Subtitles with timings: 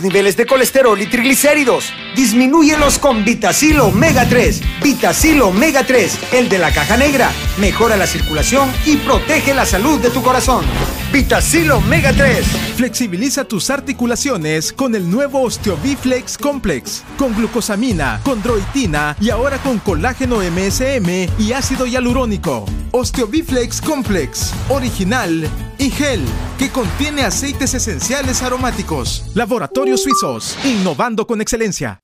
[0.00, 1.92] Niveles de colesterol y triglicéridos.
[2.16, 4.60] Disminúyelos con Vitacil Omega 3.
[4.82, 7.30] Vitacil Omega 3, el de la caja negra.
[7.58, 10.64] Mejora la circulación y protege la salud de tu corazón.
[11.12, 12.46] Vitacil Omega 3.
[12.76, 17.02] Flexibiliza tus articulaciones con el nuevo Osteobiflex Complex.
[17.18, 22.64] Con glucosamina, condroitina y ahora con colágeno MSM y ácido hialurónico.
[22.92, 24.54] Osteobiflex Complex.
[24.70, 25.50] Original
[25.82, 26.20] y gel
[26.58, 29.24] que contiene aceites esenciales aromáticos.
[29.34, 32.00] Laboratorios Suizos, innovando con excelencia.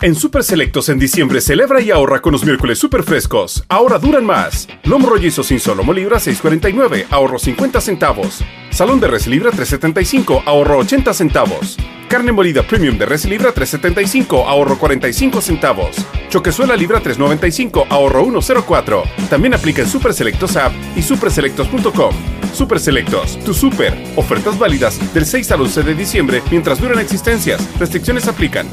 [0.00, 3.64] En Super Selectos en diciembre celebra y ahorra con los miércoles super frescos.
[3.68, 4.68] Ahora duran más.
[4.84, 8.40] Lomo rollizo sin solomo libra 6.49, ahorro 50 centavos.
[8.70, 11.76] Salón de res libra 3.75, ahorro 80 centavos.
[12.08, 15.96] Carne molida premium de res libra 3.75, ahorro 45 centavos.
[16.28, 19.28] Choquezuela libra 3.95, ahorro 1.04.
[19.28, 22.35] También aplica en Super Selectos app y superselectos.com.
[22.56, 23.92] Super Selectos, tu super.
[24.16, 27.60] Ofertas válidas del 6 al 11 de diciembre mientras duran existencias.
[27.78, 28.66] Restricciones aplican.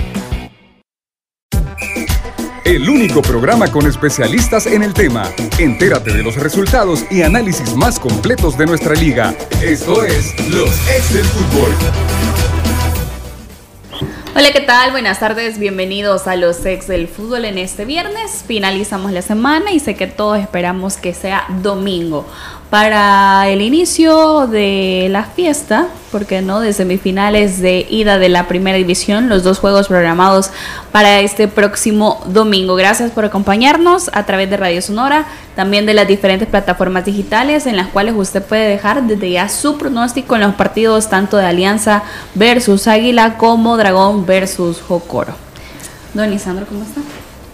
[2.64, 5.30] El único programa con especialistas en el tema.
[5.60, 9.36] Entérate de los resultados y análisis más completos de nuestra liga.
[9.62, 11.72] Esto es Los Ex del Fútbol.
[14.36, 14.90] Hola, ¿qué tal?
[14.90, 18.44] Buenas tardes, bienvenidos a los ex del fútbol en este viernes.
[18.48, 22.26] Finalizamos la semana y sé que todos esperamos que sea domingo
[22.74, 28.76] para el inicio de la fiesta, porque no, de semifinales de ida de la primera
[28.80, 30.50] división, los dos juegos programados
[30.92, 32.74] para este próximo domingo.
[32.74, 37.78] Gracias por acompañarnos a través de Radio Sonora, también de las diferentes plataformas digitales en
[37.78, 42.02] las cuales usted puede dejar desde ya su pronóstico en los partidos tanto de Alianza
[42.34, 45.36] versus Águila como Dragón versus Jocoro.
[46.16, 47.02] Don Lisandro, ¿cómo está?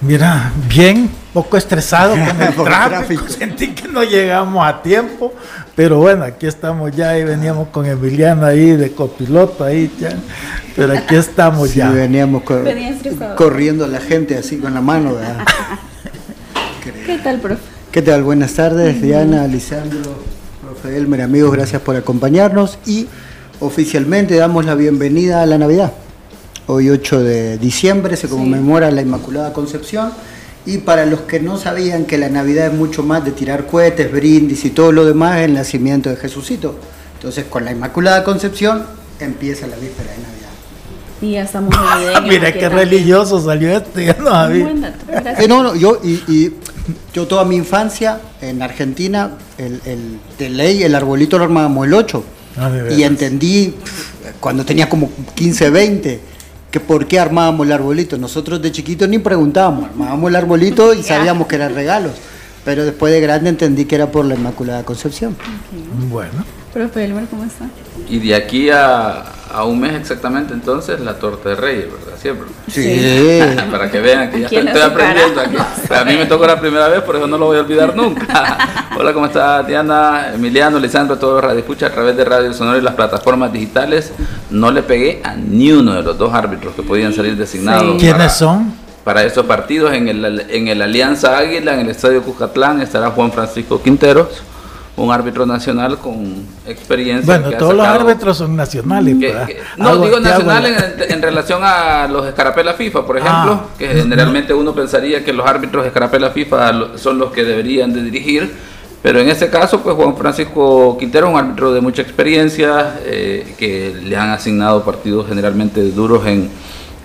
[0.01, 5.33] Mira, bien, poco estresado con el tráfico, sentí que no llegamos a tiempo,
[5.75, 10.13] pero bueno, aquí estamos ya y veníamos con Emiliano ahí de copiloto ahí ya,
[10.73, 11.89] pero aquí estamos sí, ya.
[11.91, 12.65] veníamos cor
[13.35, 15.15] corriendo la gente así con la mano.
[15.15, 15.45] ¿verdad?
[17.05, 17.61] ¿Qué tal, profe?
[17.91, 18.23] ¿Qué tal?
[18.23, 20.23] Buenas tardes, Diana, Lisandro,
[20.61, 23.07] profe Elmer, amigos, gracias por acompañarnos y
[23.59, 25.91] oficialmente damos la bienvenida a la Navidad.
[26.71, 30.11] Hoy 8 de diciembre se conmemora la Inmaculada Concepción
[30.67, 34.11] y para los que no sabían que la Navidad es mucho más de tirar cohetes,
[34.11, 36.75] brindis y todo lo demás, el nacimiento de Jesucito.
[37.15, 38.83] Entonces con la Inmaculada Concepción
[39.19, 40.49] empieza la víspera de Navidad.
[41.23, 41.73] Y ya estamos.
[42.27, 44.69] Mira qué religioso salió este, ya no había.
[45.39, 46.53] Eh, no, no, yo, y, y
[47.15, 51.95] yo toda mi infancia en Argentina, el, el- de ley, el arbolito lo armábamos el
[51.95, 52.23] 8.
[52.57, 53.73] Ah, y entendí
[54.39, 56.19] cuando tenía como 15, 20,
[56.71, 58.17] que por qué armábamos el arbolito.
[58.17, 62.13] Nosotros de chiquitos ni preguntábamos, armábamos el arbolito y sabíamos que eran regalos.
[62.65, 65.35] Pero después de grande entendí que era por la Inmaculada Concepción.
[66.09, 67.67] Bueno, Profe Elmer, ¿cómo está?
[68.07, 72.17] Y de aquí a, a un mes exactamente, entonces, la torta de reyes, ¿verdad?
[72.21, 72.47] Siempre.
[72.67, 73.39] Sí.
[73.71, 75.55] Para que vean que ya estoy, aprendiendo aquí.
[75.93, 78.57] A mí me tocó la primera vez, por eso no lo voy a olvidar nunca.
[78.97, 82.77] Hola, ¿cómo está Diana, Emiliano, Lisandro, todos los Radio Escucha a través de Radio Sonora
[82.77, 84.11] y las plataformas digitales?
[84.51, 87.93] No le pegué a ni uno de los dos árbitros que podían salir designados.
[87.93, 87.99] Sí.
[87.99, 88.73] ¿quiénes para- son?
[89.03, 93.31] para esos partidos en el, en el Alianza Águila, en el Estadio Cuscatlán, estará Juan
[93.31, 94.43] Francisco Quinteros,
[94.99, 97.39] un árbitro nacional con experiencia.
[97.39, 99.15] Bueno, todos los árbitros son nacionales.
[99.19, 99.47] que- ¿verdad?
[99.47, 103.65] que- no, digo nacional en, en relación a los escarapela FIFA, por ejemplo, Ah.
[103.77, 108.51] que generalmente uno pensaría que los árbitros escarapela FIFA son los que deberían de dirigir,
[109.01, 113.55] pero en este caso, pues Juan Francisco Quintero es un árbitro de mucha experiencia, eh,
[113.57, 116.49] que le han asignado partidos generalmente duros en,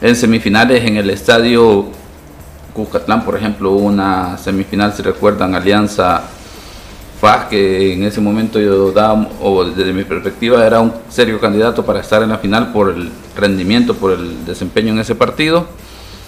[0.02, 1.87] en semifinales en el estadio
[2.73, 6.23] Cuscatlán, por ejemplo, una semifinal, si recuerdan, Alianza
[7.25, 11.82] FAS, que en ese momento yo daba, o desde mi perspectiva, era un serio candidato
[11.82, 15.67] para estar en la final por el rendimiento, por el desempeño en ese partido.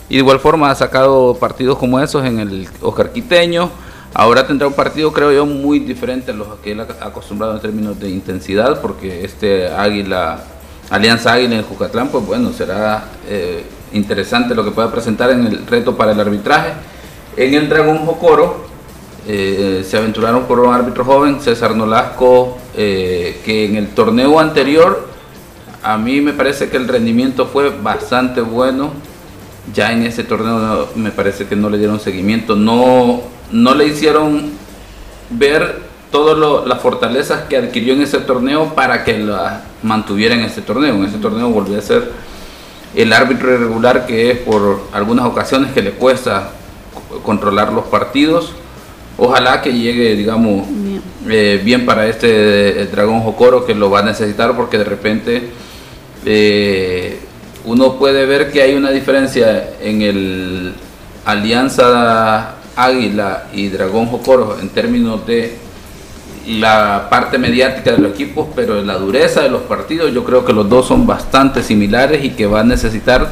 [0.09, 3.69] Y de igual forma ha sacado partidos como esos en el Oscar Quiteño.
[4.15, 7.61] Ahora tendrá un partido, creo yo, muy diferente a los que él ha acostumbrado en
[7.61, 10.45] términos de intensidad, porque este Águila,
[10.89, 15.67] Alianza Águila en Jucatlán, pues bueno, será eh, interesante lo que pueda presentar en el
[15.67, 16.73] reto para el arbitraje.
[17.37, 18.66] En el Dragón Jocoro
[19.29, 25.09] eh, se aventuraron por un árbitro joven, César Nolasco, eh, que en el torneo anterior
[25.83, 28.93] a mí me parece que el rendimiento fue bastante bueno.
[29.75, 34.53] Ya en ese torneo me parece que no le dieron seguimiento, no, no le hicieron
[35.31, 35.81] ver
[36.13, 40.95] todas las fortalezas que adquirió en ese torneo para que las mantuviera en ese torneo.
[40.95, 42.13] En ese torneo volvió a ser
[42.95, 46.51] el árbitro irregular que es por algunas ocasiones que le cuesta
[47.25, 48.53] controlar los partidos.
[49.19, 51.03] Ojalá que llegue, digamos, Bien.
[51.29, 55.43] eh, bien para este eh, Dragón Jocoro que lo va a necesitar porque de repente
[56.25, 57.19] eh,
[57.65, 60.75] uno puede ver que hay una diferencia en el
[61.25, 65.57] Alianza Águila y Dragón Jocoro en términos de
[66.47, 70.45] la parte mediática de los equipos, pero en la dureza de los partidos yo creo
[70.45, 73.31] que los dos son bastante similares y que va a necesitar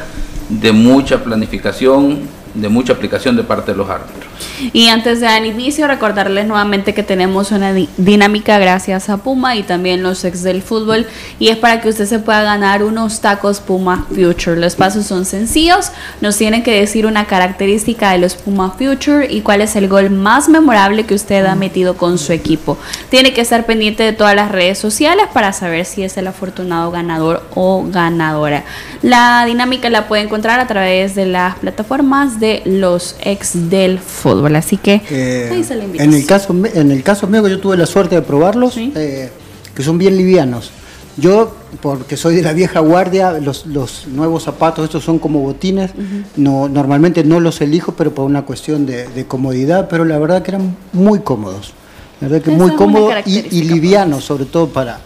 [0.48, 2.22] de mucha planificación,
[2.54, 4.24] de mucha aplicación de parte de los árbitros.
[4.72, 9.64] Y antes de dar inicio, recordarles nuevamente que tenemos una dinámica gracias a Puma y
[9.64, 11.06] también los ex del fútbol.
[11.38, 14.56] Y es para que usted se pueda ganar unos tacos Puma Future.
[14.56, 15.90] Los pasos son sencillos.
[16.20, 20.10] Nos tiene que decir una característica de los Puma Future y cuál es el gol
[20.10, 22.78] más memorable que usted ha metido con su equipo.
[23.10, 26.90] Tiene que estar pendiente de todas las redes sociales para saber si es el afortunado
[26.92, 28.64] ganador o ganadora.
[29.02, 34.56] La dinámica la puede encontrar a través de las plataformas de los ex del fútbol.
[34.56, 35.64] Así que eh,
[35.98, 39.30] En el, caso, en el caso mío que yo tuve la suerte de probarlos, eh,
[39.74, 40.70] que son bien livianos.
[41.16, 43.66] Yo, porque soy de la vieja guardia, los,
[44.08, 45.92] nuevos zapatos, estos son como botines,
[46.36, 50.50] no, normalmente no los elijo, pero por una cuestión de, comodidad, pero la verdad que
[50.50, 51.72] eran muy cómodos.
[52.20, 55.00] La verdad que muy cómodos y, y livianos, sobre todo para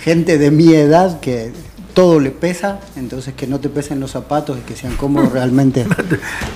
[0.00, 1.52] gente de mi edad que
[1.94, 5.86] todo le pesa, entonces que no te pesen los zapatos y que sean cómodos realmente.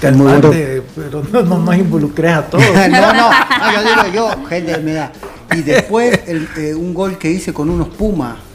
[0.00, 2.64] Pero no, no nos involucres a todos.
[2.90, 3.30] no, no,
[3.72, 5.12] yo digo yo, gente de mi edad.
[5.56, 8.47] Y después eh, un gol que hice con unos Pumas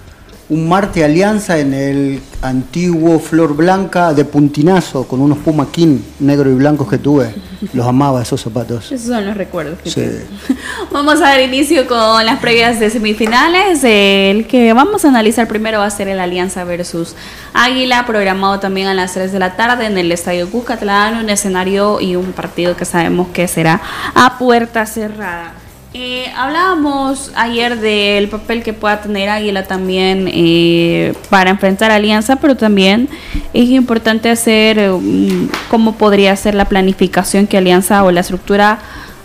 [0.49, 6.49] un Marte Alianza en el antiguo Flor Blanca de puntinazo con unos Puma King negro
[6.49, 7.33] y blancos que tuve.
[7.73, 8.91] Los amaba esos zapatos.
[8.91, 10.01] Esos son los recuerdos que sí.
[10.91, 13.83] Vamos a dar inicio con las previas de semifinales.
[13.83, 17.15] El que vamos a analizar primero va a ser el Alianza versus
[17.53, 22.01] Águila, programado también a las 3 de la tarde en el Estadio Cuscatlán, un escenario
[22.01, 23.81] y un partido que sabemos que será
[24.13, 25.62] a puerta cerrada.
[25.95, 32.57] Eh, hablábamos ayer del papel que pueda tener Águila también eh, para enfrentar Alianza, pero
[32.57, 33.09] también
[33.53, 38.79] es importante hacer um, cómo podría ser la planificación que Alianza o la estructura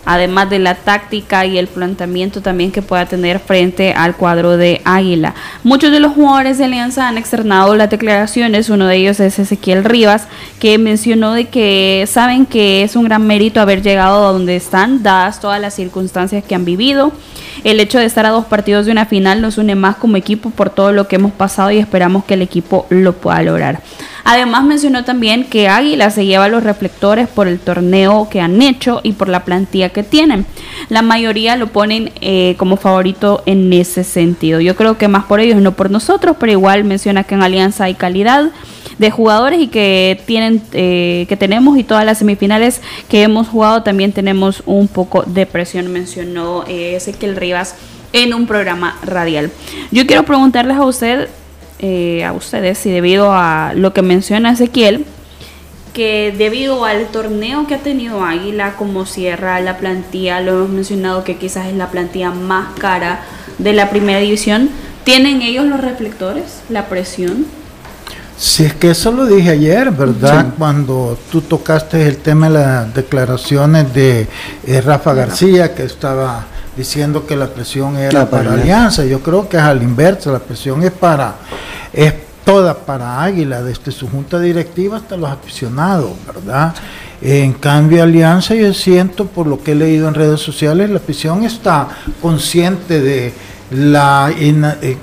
[0.08, 4.80] además de la táctica y el planteamiento también que pueda tener frente al cuadro de
[4.86, 5.34] Águila.
[5.64, 9.84] Muchos de los jugadores de Alianza han externado las declaraciones, uno de ellos es Ezequiel
[9.84, 10.26] Rivas,
[10.60, 15.02] que mencionó de que saben que es un gran mérito haber llegado a donde están,
[15.02, 17.12] dadas todas las circunstancias que han vivido.
[17.62, 20.48] El hecho de estar a dos partidos de una final nos une más como equipo
[20.48, 23.82] por todo lo que hemos pasado y esperamos que el equipo lo pueda lograr.
[24.30, 29.00] Además mencionó también que Águila se lleva los reflectores por el torneo que han hecho
[29.02, 30.44] y por la plantilla que tienen.
[30.90, 34.60] La mayoría lo ponen eh, como favorito en ese sentido.
[34.60, 37.84] Yo creo que más por ellos, no por nosotros, pero igual menciona que en Alianza
[37.84, 38.50] hay calidad
[38.98, 43.82] de jugadores y que tienen eh, que tenemos y todas las semifinales que hemos jugado
[43.82, 47.76] también tenemos un poco de presión mencionó eh, Ezequiel Rivas
[48.12, 49.50] en un programa radial.
[49.90, 51.30] Yo quiero preguntarles a usted
[51.78, 55.04] eh, a ustedes si debido a lo que menciona Ezequiel,
[55.92, 61.24] que debido al torneo que ha tenido Águila como cierra la plantilla, lo hemos mencionado
[61.24, 63.22] que quizás es la plantilla más cara
[63.58, 64.70] de la primera división,
[65.04, 67.46] ¿tienen ellos los reflectores, la presión?
[68.36, 70.54] Si es que eso lo dije ayer, ¿verdad?
[70.56, 74.28] Cuando tú tocaste el tema de las declaraciones de
[74.64, 76.46] eh, Rafa García, que estaba
[76.78, 79.04] diciendo que la presión era para, Alianza.
[79.04, 81.34] Yo creo que es al inverso, la presión es para
[81.92, 86.72] es toda para Águila, desde su junta directiva hasta los aficionados, ¿verdad?
[87.20, 91.44] En cambio, Alianza, yo siento, por lo que he leído en redes sociales, la presión
[91.44, 91.88] está
[92.22, 93.34] consciente de
[93.72, 94.96] la eh, eh,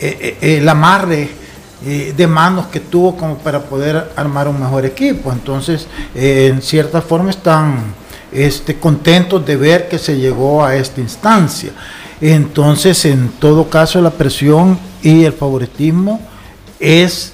[0.00, 1.30] eh, el amarre
[1.80, 5.32] de manos que tuvo como para poder armar un mejor equipo.
[5.32, 7.94] Entonces, en cierta forma están
[8.32, 11.72] este, contentos de ver que se llegó a esta instancia.
[12.20, 16.20] Entonces, en todo caso, la presión y el favoritismo
[16.78, 17.32] es,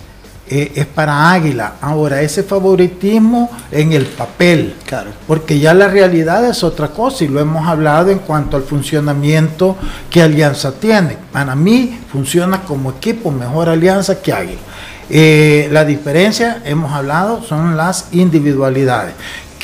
[0.49, 1.75] eh, es para Águila.
[1.81, 5.11] Ahora, ese favoritismo en el papel, claro.
[5.27, 9.77] porque ya la realidad es otra cosa y lo hemos hablado en cuanto al funcionamiento
[10.09, 11.17] que Alianza tiene.
[11.33, 14.61] Para mí, funciona como equipo mejor Alianza que Águila.
[15.09, 19.15] Eh, la diferencia, hemos hablado, son las individualidades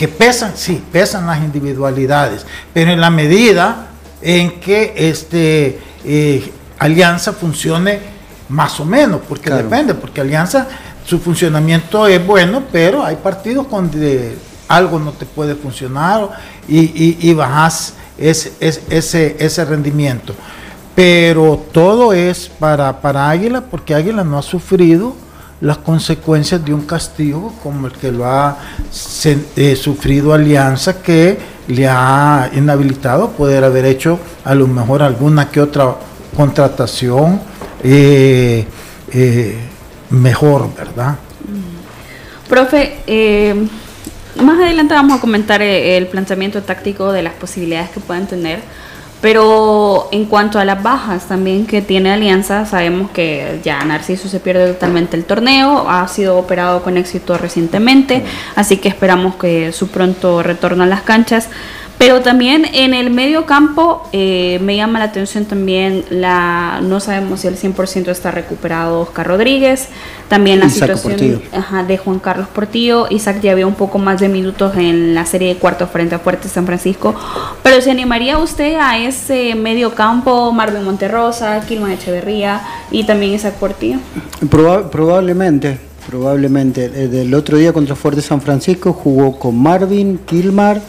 [0.02, 2.44] que pesan, sí, pesan las individualidades,
[2.74, 3.86] pero en la medida
[4.20, 8.00] en que este eh, alianza funcione
[8.48, 10.66] más o menos, porque depende, porque alianza
[11.04, 16.30] su funcionamiento es bueno, pero hay partidos donde algo no te puede funcionar
[16.66, 20.34] y, bajas ese, ese, ese rendimiento.
[20.96, 25.14] Pero todo es para, para Águila, porque Águila no ha sufrido
[25.62, 28.58] las consecuencias de un castigo como el que lo ha
[29.56, 31.38] eh, sufrido Alianza, que
[31.68, 35.94] le ha inhabilitado poder haber hecho a lo mejor alguna que otra
[36.36, 37.40] contratación
[37.84, 38.66] eh,
[39.12, 39.56] eh,
[40.10, 41.16] mejor, ¿verdad?
[42.48, 43.54] Profe, eh,
[44.42, 48.60] más adelante vamos a comentar el planteamiento táctico de las posibilidades que pueden tener.
[49.22, 54.40] Pero en cuanto a las bajas también que tiene Alianza, sabemos que ya Narciso se
[54.40, 58.24] pierde totalmente el torneo, ha sido operado con éxito recientemente,
[58.56, 61.48] así que esperamos que su pronto retorno a las canchas.
[61.98, 67.40] Pero también en el medio campo eh, me llama la atención también la, no sabemos
[67.40, 69.88] si el 100% está recuperado Oscar Rodríguez,
[70.28, 71.42] también la situación
[71.86, 75.54] de Juan Carlos Portillo, Isaac ya había un poco más de minutos en la serie
[75.54, 77.14] de cuartos frente a Fuerte San Francisco,
[77.62, 83.54] pero ¿se animaría usted a ese medio campo, Marvin Monterrosa, Kilman Echeverría y también Isaac
[83.54, 83.98] Portillo?
[84.50, 86.86] probablemente, probablemente.
[86.86, 90.80] Eh, del otro día contra Fuerte San Francisco jugó con Marvin, Kilmar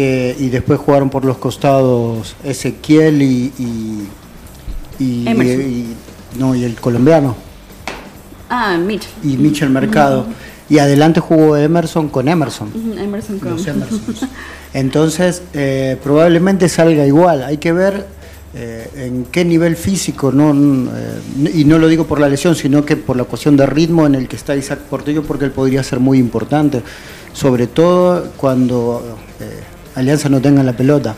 [0.00, 3.52] eh, y después jugaron por los costados Ezequiel y,
[5.00, 5.96] y,
[6.38, 7.34] no, y el colombiano.
[8.48, 9.10] Ah, Mitchell.
[9.24, 10.26] Y Mitchell Mercado.
[10.68, 12.70] Y adelante jugó Emerson con Emerson.
[12.96, 13.56] Emerson con
[14.72, 17.42] Entonces, eh, probablemente salga igual.
[17.42, 18.06] Hay que ver
[18.54, 20.50] eh, en qué nivel físico, no,
[21.52, 24.14] y no lo digo por la lesión, sino que por la cuestión de ritmo en
[24.14, 26.82] el que está Isaac Portillo, porque él podría ser muy importante.
[27.32, 29.18] Sobre todo cuando
[29.98, 31.14] Alianza no tenga la pelota.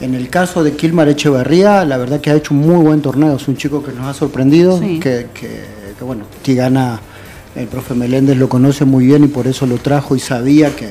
[0.00, 3.36] En el caso de Kilmar Echeverría, la verdad que ha hecho un muy buen torneo,
[3.36, 5.26] es un chico que nos ha sorprendido, que,
[6.00, 7.00] bueno, que gana,
[7.54, 10.90] el profe Meléndez lo conoce muy bien y por eso lo trajo y sabía que,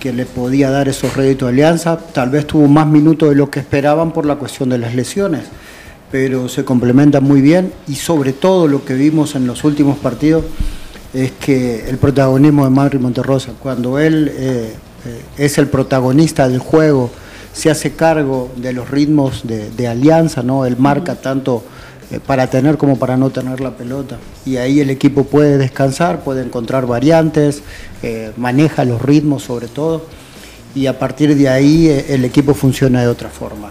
[0.00, 1.96] que le podía dar esos réditos a Alianza.
[1.96, 5.44] Tal vez tuvo más minutos de lo que esperaban por la cuestión de las lesiones,
[6.10, 10.44] pero se complementa muy bien y sobre todo lo que vimos en los últimos partidos
[11.14, 14.32] es que el protagonismo de Madrid Monterrosa, cuando él...
[14.34, 14.72] Eh,
[15.36, 17.10] es el protagonista del juego,
[17.52, 20.64] se hace cargo de los ritmos de, alianza, ¿no?
[20.64, 21.62] Él marca tanto
[22.10, 24.18] eh, para tener como para no tener la pelota.
[24.46, 27.62] Y ahí el equipo puede descansar, puede encontrar variantes,
[28.02, 30.06] eh, maneja los ritmos sobre todo,
[30.74, 33.70] y a partir de ahí el equipo funciona de otra forma.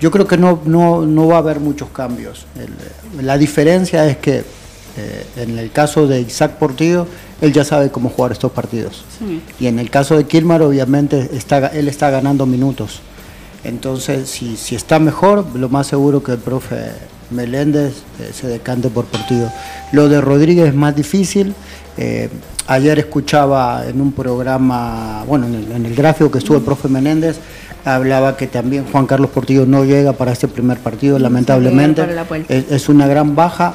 [0.00, 2.46] yo creo que no, no, va a haber muchos cambios.
[3.20, 4.42] la diferencia es que
[5.36, 7.06] en el caso de Isaac Portillo,
[7.40, 9.04] él ya sabe cómo jugar estos partidos.
[9.58, 13.00] Y en el caso de Kilmar, obviamente, está, él está ganando minutos.
[13.64, 16.76] Entonces, si, si está mejor, lo más seguro que el profe
[17.32, 19.50] Meléndez eh, se decante por partido.
[19.92, 21.54] Lo de Rodríguez es más difícil.
[21.96, 22.28] Eh,
[22.66, 27.38] ayer escuchaba en un programa, bueno, en el, gráfico que estuvo el profe Meléndez,
[27.84, 32.06] hablaba que también Juan Carlos Portillo no llega para este primer partido, lamentablemente.
[32.48, 33.74] es, una gran baja.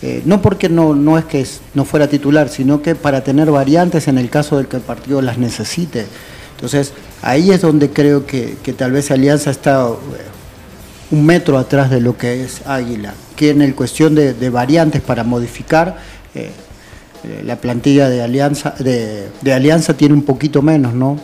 [0.00, 4.06] Eh, no porque no, no es que no fuera titular, sino que para tener variantes
[4.06, 6.06] en el caso del que el partido las necesite.
[6.54, 9.94] Entonces, ahí es donde creo que, tal vez Alianza está eh,
[11.10, 15.24] un metro atrás de lo que es Águila, que en el cuestión de, variantes para
[15.24, 15.96] modificar,
[16.34, 16.50] eh,
[17.44, 21.18] la plantilla de Alianza, de, Alianza tiene un poquito menos, ¿no?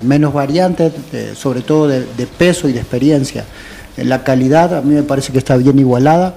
[0.00, 0.90] menos variantes,
[1.36, 3.44] sobre todo de, de, peso y de experiencia.
[3.98, 6.34] la calidad a mí me parece que está bien igualada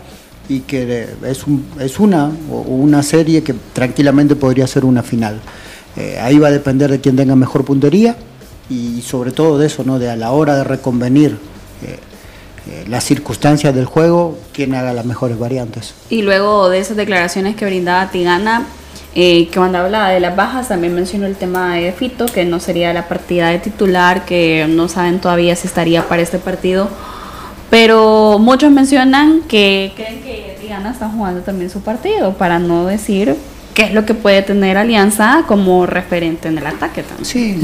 [0.50, 1.46] y que es,
[1.80, 5.39] es una, una serie que tranquilamente podría ser una final.
[5.98, 8.16] Eh, ahí va a depender de quién tenga mejor puntería
[8.70, 9.98] y sobre todo de eso, ¿no?
[9.98, 11.38] de a la hora de reconvenir
[11.84, 11.98] eh,
[12.70, 15.96] eh, las circunstancias del juego, quién haga las mejores variantes.
[16.10, 18.68] Y luego de esas declaraciones que brindaba Tigana,
[19.16, 22.94] que cuando hablaba de las bajas también mencionó el tema de Fito, que no sería
[22.94, 26.88] la partida de titular, que no saben todavía si estaría para este partido
[27.69, 33.36] pero muchos mencionan que creen que Diana está jugando también su partido, para no decir
[33.74, 37.25] qué es lo que puede tener Alianza como referente en el ataque también.
[37.25, 37.59] Sí,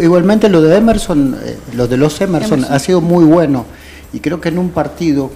[0.00, 3.66] igualmente lo de Emerson, eh, lo de los Emerson, ha sido muy bueno
[4.12, 5.30] y creo que en un partido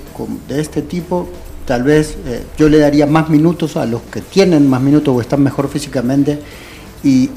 [0.48, 1.28] de este tipo
[1.66, 5.20] tal vez eh, yo le daría más minutos a los que tienen más minutos o
[5.20, 6.38] están mejor físicamente
[7.04, 7.28] y,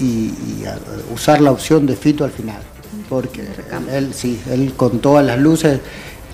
[1.13, 2.61] usar la opción de Fito al final,
[3.09, 3.43] porque
[3.91, 5.79] él sí, él con todas las luces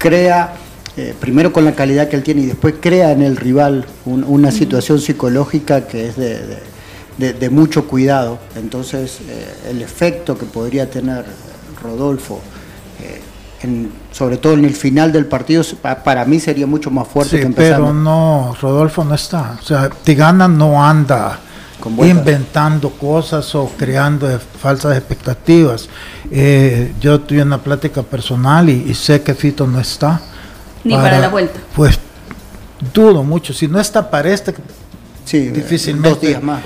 [0.02, 0.54] crea,
[0.98, 4.52] eh, primero con la calidad que él tiene y después crea en el rival una
[4.52, 8.40] situación psicológica que es de, mucho cuidado.
[8.56, 11.24] Entonces, eh, el efecto que podría tener
[11.84, 12.42] Rodolfo,
[13.00, 13.22] eh,
[14.12, 15.64] sobre todo en el final del partido,
[16.04, 17.88] para mí sería mucho más fuerte que empezando.
[17.88, 19.60] Pero no, Rodolfo no está.
[19.62, 21.40] O sea, Tigana no anda
[22.04, 24.28] inventando cosas o creando
[24.60, 25.90] falsas expectativas.
[26.30, 30.22] Eh, yo tuve una plática personal y, sé que Fito no está.
[30.84, 31.60] Ni para, la vuelta.
[31.76, 32.00] Pues
[32.94, 33.54] dudo mucho.
[33.54, 34.54] Si no está para este,
[35.26, 36.10] sí, difícilmente.
[36.10, 36.62] Dos días más.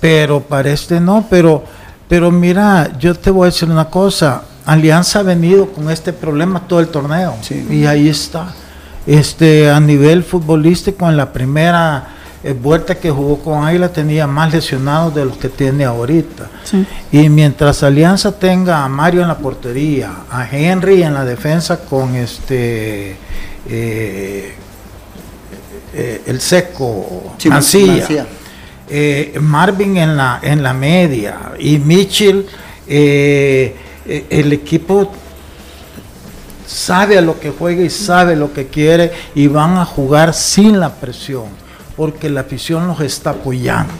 [0.00, 1.26] Pero para este no.
[1.28, 1.64] Pero,
[2.08, 4.42] pero mira, yo te voy a decir una cosa.
[4.66, 7.36] Alianza ha venido con este problema todo el torneo.
[7.70, 8.54] Y ahí está.
[9.06, 14.52] Este, a nivel futbolístico, en la primera el Vuelta que jugó con Águila tenía más
[14.52, 16.48] lesionados de los que tiene ahorita.
[17.12, 22.14] Y mientras Alianza tenga a Mario en la portería, a Henry en la defensa con
[22.16, 23.16] este
[23.68, 24.54] eh,
[25.92, 28.26] eh, el seco Mancilla,
[28.88, 32.46] eh, Marvin en la en la media y Mitchell
[32.86, 35.12] el equipo
[36.66, 40.80] sabe a lo que juega y sabe lo que quiere y van a jugar sin
[40.80, 41.46] la presión,
[42.00, 43.92] porque la afición los está apoyando.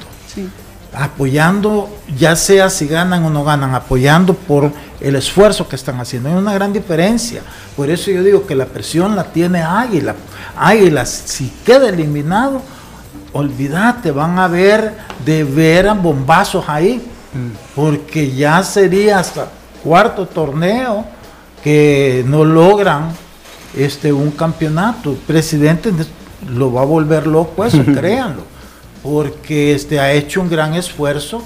[0.95, 6.31] Apoyando, ya sea si ganan o no ganan, apoyando por el esfuerzo que están haciendo.
[6.31, 7.43] Hay una gran diferencia.
[7.77, 10.15] Por eso yo digo que la presión la tiene Águila.
[10.57, 12.63] Águila, si queda eliminado,
[13.35, 17.77] olvídate, van a ver de veras bombazos ahí, mm.
[17.77, 19.47] porque ya sería hasta
[19.85, 21.05] cuarto torneo
[21.63, 23.13] que no logran
[23.77, 25.11] este un campeonato.
[25.11, 25.93] El presidente
[26.49, 28.45] lo va a volver loco eso, créanlo,
[29.03, 31.43] porque este ha hecho un gran esfuerzo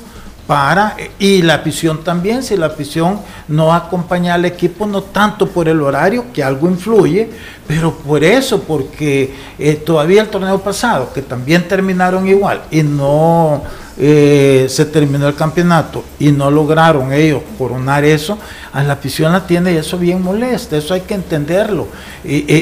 [0.47, 5.69] para y la afición también, si la afición no acompaña al equipo no tanto por
[5.69, 7.31] el horario que algo influye,
[7.67, 13.63] pero por eso, porque eh, todavía el torneo pasado que también terminaron igual y no
[13.97, 18.39] eh, se terminó el campeonato y no lograron ellos coronar eso,
[18.73, 21.89] a la afición la tiene eso bien molesta, eso hay que entenderlo.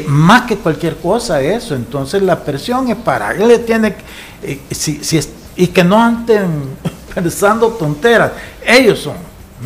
[0.07, 3.95] Más que cualquier cosa eso, entonces la presión es para él le tiene
[4.43, 5.21] eh, si, si
[5.57, 6.77] y que no anden
[7.15, 8.33] pensando tonteras,
[8.67, 9.17] ellos son,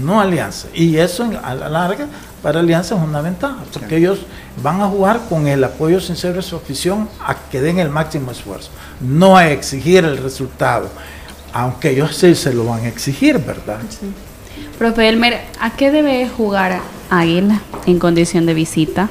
[0.02, 0.68] no alianza.
[0.74, 2.06] Y eso a la larga
[2.42, 4.20] para Alianza es una ventaja, porque ellos
[4.62, 8.30] van a jugar con el apoyo sincero de su afición a que den el máximo
[8.30, 10.88] esfuerzo, no a exigir el resultado
[11.56, 13.78] aunque ellos sí se lo van a exigir, ¿verdad?
[13.88, 14.12] Sí.
[14.78, 19.08] Profe Elmer, ¿a qué debe jugar Águila en condición de visita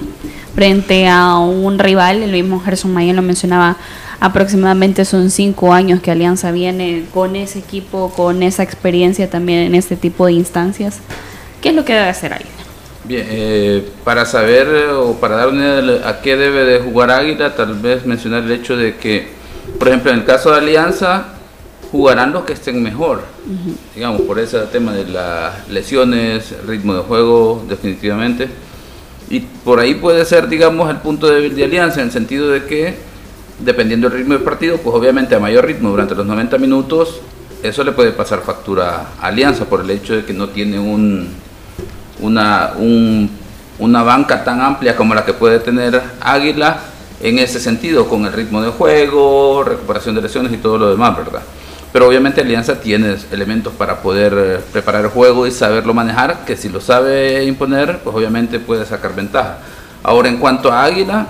[0.54, 2.22] frente a un rival?
[2.22, 3.78] El mismo Gerson Mayen lo mencionaba,
[4.20, 9.76] aproximadamente son cinco años que Alianza viene con ese equipo, con esa experiencia también en
[9.76, 11.00] este tipo de instancias.
[11.62, 12.52] ¿Qué es lo que debe hacer Águila?
[13.04, 17.76] Bien, eh, para saber o para dar una a qué debe de jugar Águila, tal
[17.76, 19.28] vez mencionar el hecho de que,
[19.78, 21.36] por ejemplo, en el caso de Alianza,
[21.92, 23.24] jugarán los que estén mejor,
[23.94, 28.50] digamos, por ese tema de las lesiones, ritmo de juego, definitivamente.
[29.30, 32.66] Y por ahí puede ser, digamos, el punto débil de Alianza, en el sentido de
[32.66, 32.96] que,
[33.60, 37.22] dependiendo del ritmo del partido, pues obviamente a mayor ritmo durante los 90 minutos,
[37.64, 41.30] eso le puede pasar factura a Alianza por el hecho de que no tiene un,
[42.20, 42.74] una,
[43.80, 46.80] una banca tan amplia como la que puede tener Águila
[47.22, 51.16] en ese sentido, con el ritmo de juego, recuperación de lesiones y todo lo demás,
[51.18, 51.42] ¿verdad?
[51.92, 56.58] Pero obviamente Alianza tiene elementos para poder eh, preparar el juego y saberlo manejar, que
[56.58, 59.60] si lo sabe imponer, pues obviamente puede sacar ventaja.
[60.04, 61.26] Ahora, en cuanto a Águila,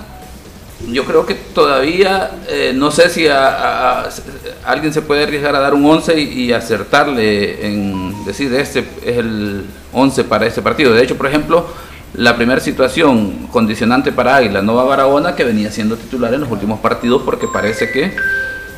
[0.91, 5.85] yo creo que todavía, eh, no sé si alguien se puede arriesgar a dar un
[5.85, 10.93] 11 y, acertarle en decir, este es el 11 para este partido.
[10.93, 11.65] De hecho, por ejemplo,
[12.13, 16.79] la primera situación condicionante para Águila, Nova Barahona, que venía siendo titular en los últimos
[16.79, 18.11] partidos porque parece que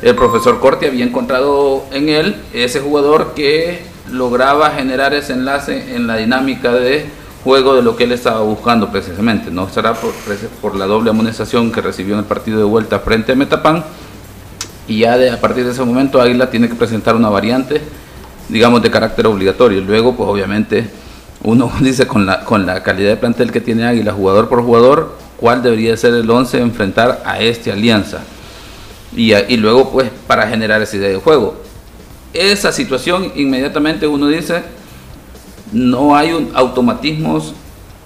[0.02, 6.06] el profesor Corti había encontrado en él ese jugador que lograba generar ese enlace en
[6.06, 7.06] la dinámica de
[7.44, 9.50] juego de lo que él estaba buscando precisamente.
[9.50, 10.12] No será por,
[10.60, 13.84] por la doble amonestación que recibió en el partido de vuelta frente a Metapán.
[14.86, 17.80] Y ya de, a partir de ese momento Águila tiene que presentar una variante,
[18.48, 19.80] digamos, de carácter obligatorio.
[19.80, 20.90] Luego, pues obviamente,
[21.42, 25.16] uno dice con la, con la calidad de plantel que tiene Águila, jugador por jugador,
[25.36, 28.20] cuál debería ser el 11 enfrentar a esta alianza
[29.14, 31.56] y, luego pues para generar esa idea de juego.
[32.32, 34.62] Esa situación inmediatamente uno dice,
[35.72, 37.54] no hay un automatismos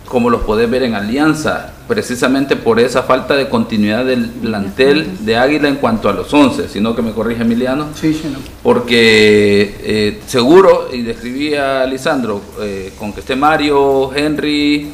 [0.06, 5.36] como los podés ver en Alianza, precisamente por esa falta de continuidad del plantel de
[5.36, 8.38] Águila en cuanto a los 11, sino que me corrige Emiliano, sí, sí, no.
[8.62, 14.90] porque eh, seguro, y describía a Lisandro, eh, con que esté Mario, Henry,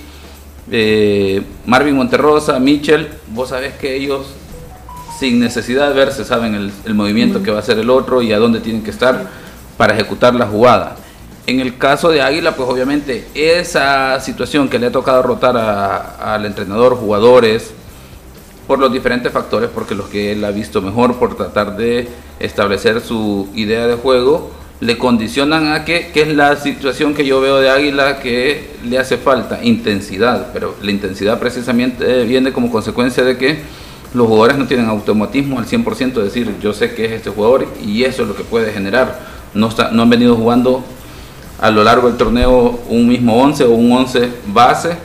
[0.70, 4.26] eh, Marvin Monterrosa, Michel, vos sabés que ellos
[5.18, 8.38] sin necesidad de verse, saben el, movimiento que va a hacer el otro y a
[8.38, 9.26] dónde tienen que estar
[9.76, 10.96] para ejecutar la jugada.
[11.48, 16.44] En el caso de Águila, pues obviamente esa situación que le ha tocado rotar al
[16.44, 17.70] entrenador, jugadores,
[18.66, 22.06] por los diferentes factores, porque los que él ha visto mejor por tratar de
[22.38, 27.40] establecer su idea de juego, le condicionan a que, que es la situación que yo
[27.40, 33.24] veo de Águila que le hace falta, intensidad, pero la intensidad precisamente viene como consecuencia
[33.24, 33.60] de que
[34.12, 37.66] los jugadores no tienen automatismo al 100% de decir yo sé que es este jugador
[37.82, 39.38] y eso es lo que puede generar.
[39.54, 40.84] No, no han venido jugando
[41.60, 44.96] a lo largo del torneo un mismo 11 o un 11 base.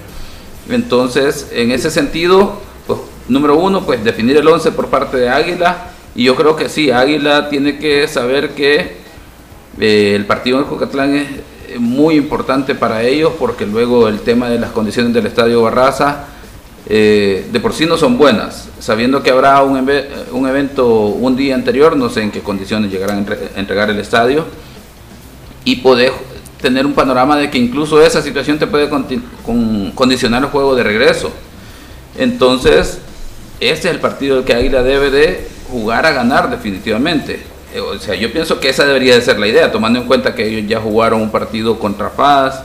[0.70, 5.90] Entonces, en ese sentido, pues, número uno, pues definir el 11 por parte de Águila.
[6.16, 8.98] Y yo creo que sí, Águila tiene que saber que
[9.80, 11.28] eh, el partido en Jucatlán es
[11.80, 16.26] muy importante para ellos porque luego el tema de las condiciones del estadio Barraza
[16.86, 19.90] eh, de por sí no son buenas, sabiendo que habrá un,
[20.32, 24.46] un, evento un día anterior, no sé en qué condiciones llegarán a entregar el estadio,
[25.64, 26.12] y poder
[26.64, 28.90] tener un panorama de que incluso esa situación te puede
[29.94, 31.30] condicionar el juego de regreso.
[32.18, 33.00] Entonces,
[33.60, 37.44] este es el partido que Águila debe de jugar a ganar definitivamente.
[37.76, 40.34] Eh, o sea, yo pienso que esa debería de ser la idea, tomando en cuenta
[40.34, 42.64] que ellos ya jugaron un partido contra Paz,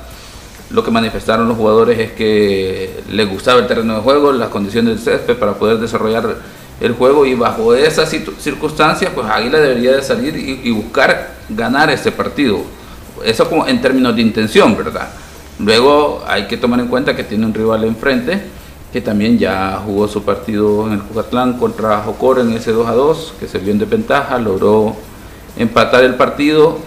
[0.71, 4.95] lo que manifestaron los jugadores es que les gustaba el terreno de juego, las condiciones
[4.95, 6.37] del césped para poder desarrollar
[6.81, 8.09] el juego y bajo esas
[8.39, 12.61] circunstancias, pues Águila debería de salir y, buscar ganar este partido.
[13.25, 15.09] Eso como en términos de intención, ¿verdad?
[15.59, 18.41] Luego hay que tomar en cuenta que tiene un rival enfrente
[18.93, 22.93] que también ya jugó su partido en el Jucatlán contra Jocor en ese 2 a
[22.93, 24.97] 2, que se vio en desventaja, logró
[25.57, 26.79] empatar el partido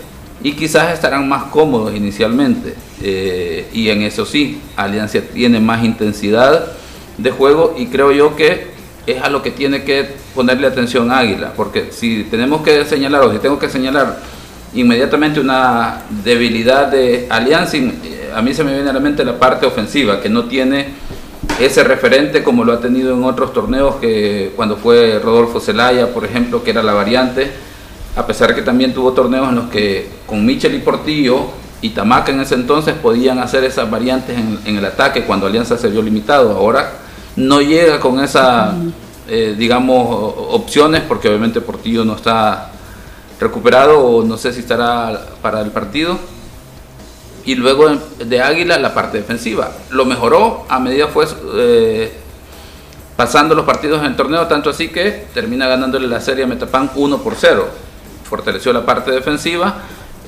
[0.41, 2.73] y quizás estarán más cómodos inicialmente.
[3.03, 6.71] Eh, y en eso sí, Alianza tiene más intensidad
[7.17, 8.71] de juego y creo yo que
[9.05, 13.31] es a lo que tiene que ponerle atención Águila, porque si tenemos que señalar o
[13.31, 14.19] si tengo que señalar
[14.73, 19.37] inmediatamente una debilidad de Alianza, eh, a mí se me viene a la mente la
[19.37, 20.89] parte ofensiva, que no tiene
[21.59, 26.25] ese referente como lo ha tenido en otros torneos, que cuando fue Rodolfo Zelaya, por
[26.25, 27.51] ejemplo, que era la variante,
[28.15, 31.45] a pesar que también tuvo torneos en los que con Michel y Portillo
[31.81, 35.89] y Tamaca en ese entonces podían hacer esas variantes en, el ataque cuando Alianza se
[35.89, 36.57] vio limitado.
[36.57, 36.93] Ahora
[37.35, 38.73] no llega con esas,
[39.27, 42.70] eh, digamos, opciones porque obviamente Portillo no está
[43.41, 46.17] recuperado o no sé si estará para el partido.
[47.43, 49.71] Y luego de Águila la parte defensiva.
[49.89, 51.25] Lo mejoró a medida fue
[51.55, 52.13] eh,
[53.17, 56.91] pasando los partidos en el torneo, tanto así que termina ganándole la serie a Metapan
[56.95, 57.67] 1 por 0
[58.31, 59.75] fortaleció la parte defensiva,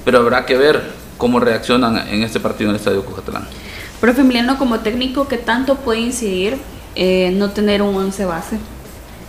[0.04, 3.48] pero habrá que ver cómo reaccionan en este partido en el Estadio Cujatlán.
[4.02, 6.58] Profe Emiliano, como técnico, ¿qué tanto puede incidir
[6.96, 8.58] eh, no tener un once base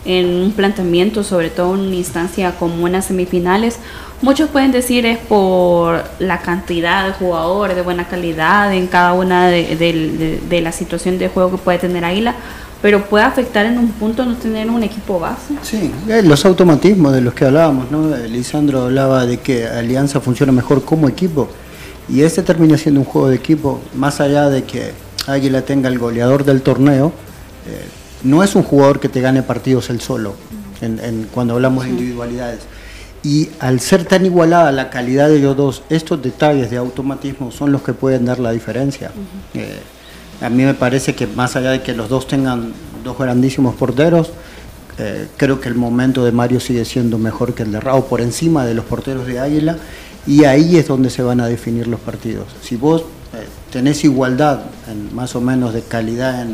[0.05, 3.79] en un planteamiento, sobre todo en una instancia como unas semifinales?
[4.23, 9.49] Muchos pueden decir es por la cantidad de jugadores de buena calidad en cada una
[9.49, 12.35] de, de la situación de juego que puede tener Águila,
[12.85, 15.55] pero puede afectar en un punto no tener un equipo base.
[15.63, 18.15] Sí, eh, los automatismos de los que hablábamos, ¿no?
[18.29, 21.49] Lisandro hablaba de que Alianza funciona mejor como equipo
[22.11, 24.93] y este termina siendo un juego de equipo, más allá de que
[25.27, 27.11] Águila tenga el goleador del torneo,
[27.67, 27.89] eh,
[28.25, 30.35] no es un jugador que te gane partidos él solo,
[30.81, 32.61] en, cuando hablamos de individualidades.
[33.23, 37.73] Y al ser tan igualada la calidad de ellos dos, estos detalles de automatismo son
[37.73, 39.13] los que pueden dar la diferencia.
[40.43, 44.31] A mí me parece que más allá de que los dos tengan dos grandísimos porteros,
[44.99, 48.21] eh, creo que el momento de Mario sigue siendo mejor que el de Raúl, por
[48.21, 49.77] encima de los porteros de Águila,
[50.27, 52.47] y ahí es donde se van a definir los partidos.
[52.63, 56.47] Si vos eh, tenés igualdad, en, más o menos de calidad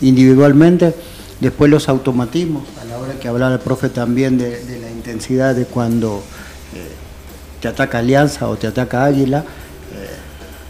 [0.00, 0.94] individualmente,
[1.40, 5.64] después los automatismos, a la hora que hablaba el profe también de, la intensidad de
[5.64, 6.22] cuando
[6.74, 6.88] eh,
[7.60, 9.44] te ataca Alianza o te ataca Águila,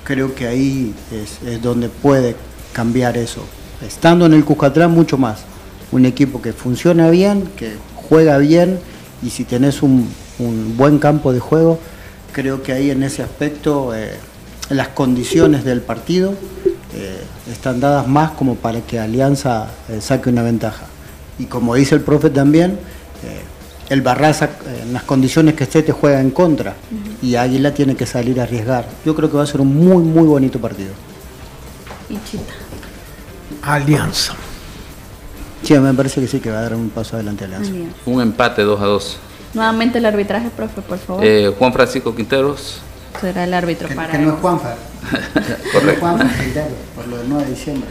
[0.08, 2.34] creo que ahí es, donde puede
[2.72, 3.42] cambiar eso.
[3.86, 5.40] Estando en el Cuscatlán mucho más.
[5.92, 8.78] Un equipo que funciona bien, que juega bien
[9.22, 10.08] y si tenés un,
[10.78, 11.78] buen campo de juego,
[12.32, 14.12] creo que ahí en ese aspecto eh,
[14.70, 16.34] las condiciones del partido
[16.94, 20.86] eh, están dadas más como para que Alianza eh, saque una ventaja.
[21.38, 22.78] Y como dice el profe también,
[23.88, 24.50] el Barraza
[24.82, 26.74] en las condiciones que esté te juega en contra
[27.22, 28.86] y Águila tiene que salir a arriesgar.
[29.04, 30.90] Yo creo que va a ser un muy, muy bonito partido.
[32.10, 32.52] Y Chita.
[33.62, 34.34] Alianza.
[35.62, 37.72] Sí, me parece que sí, que va a dar un paso adelante Alianza.
[38.06, 39.18] Un empate 2 a 2.
[39.54, 41.24] Nuevamente el arbitraje, profe, por favor.
[41.24, 42.80] Eh, Juan Francisco Quinteros.
[43.20, 44.12] Será el árbitro para.
[44.12, 44.74] Que no es Juanfa.
[45.72, 46.18] Correcto.
[46.94, 47.88] Por lo del 9 de diciembre.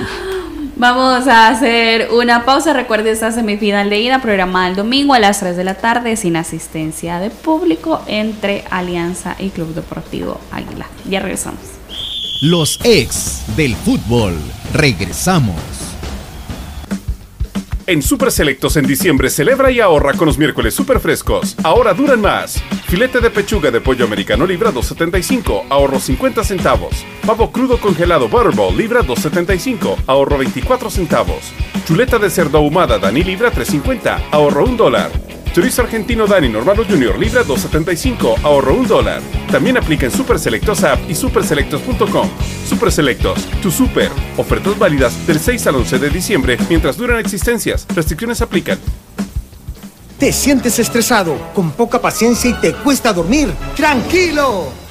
[0.75, 2.73] Vamos a hacer una pausa.
[2.73, 6.35] Recuerde esta semifinal de ida programada el domingo a las 3 de la tarde sin
[6.35, 10.87] asistencia de público entre Alianza y Club Deportivo Águila.
[11.09, 11.59] Ya regresamos.
[12.41, 14.35] Los ex del fútbol.
[14.73, 15.86] Regresamos.
[17.89, 21.55] En Super Selectos en diciembre celebra y ahorra con los miércoles super frescos.
[21.63, 22.61] Ahora duran más.
[22.87, 27.05] Filete de pechuga de pollo americano libra 2.75, ahorro 50 centavos.
[27.25, 31.53] Pavo crudo congelado Butterball libra 2.75, ahorro 24 centavos.
[31.85, 35.36] Chuleta de cerdo ahumada Dani libra 3.50, ahorro 1 dólar.
[35.57, 39.23] Chorizo argentino Dani Normalo Junior libra 2.75, ahorro 1 dólar.
[39.51, 42.29] También aplica en Super Selectos App y superselectos.com.
[42.69, 44.11] Super Selectos, tu super.
[44.37, 47.87] Ofertas válidas del 6 al 11 de diciembre mientras duran existencias.
[47.95, 48.77] Restricciones aplican.
[50.19, 53.51] ¿Te sientes estresado, con poca paciencia y te cuesta dormir?
[53.75, 54.76] ¡Tranquilo!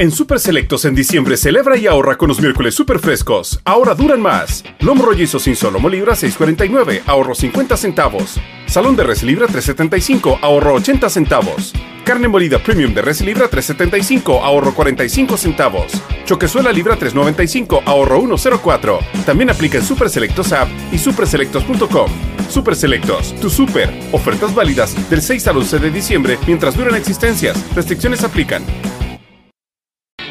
[0.00, 3.60] En Super Selectos en diciembre celebra y ahorra con los miércoles super frescos.
[3.66, 4.64] Ahora duran más.
[4.78, 8.40] Lomo rollizo sin solomo libra 6.49, ahorro 50 centavos.
[8.64, 11.74] Salón de res libra 3.75, ahorro 80 centavos.
[12.02, 15.92] Carne molida premium de res libra 3.75, ahorro 45 centavos.
[16.24, 19.00] Choquezuela libra 3.95, ahorro 1.04.
[19.26, 22.10] También aplica en Super Selectos app y superselectos.com.
[22.48, 23.92] Super Selectos, tu super.
[24.12, 27.62] Ofertas válidas del 6 al 11 de diciembre mientras duran existencias.
[27.74, 28.64] Restricciones aplican.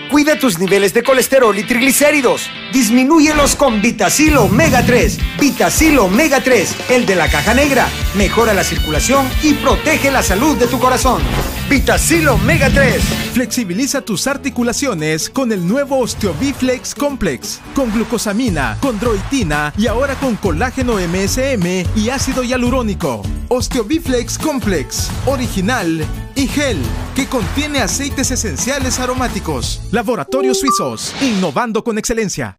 [0.10, 2.50] Cuida tus niveles de colesterol y triglicéridos.
[2.74, 5.20] Disminúyelos con Vitacil Omega 3.
[5.40, 7.88] Vitacil Omega 3, el de la caja negra.
[8.16, 11.22] Mejora la circulación y protege la salud de tu corazón.
[11.70, 13.00] Vitacil Omega 3.
[13.34, 17.60] Flexibiliza tus articulaciones con el nuevo Osteobiflex Complex.
[17.76, 23.22] Con glucosamina, condroitina y ahora con colágeno MSM y ácido hialurónico.
[23.50, 25.12] Osteobiflex Complex.
[25.28, 26.04] Original
[26.36, 26.80] y gel
[27.16, 29.82] que contiene aceites esenciales aromáticos.
[29.92, 32.58] Laboratorios Suizos, innovando con excelencia.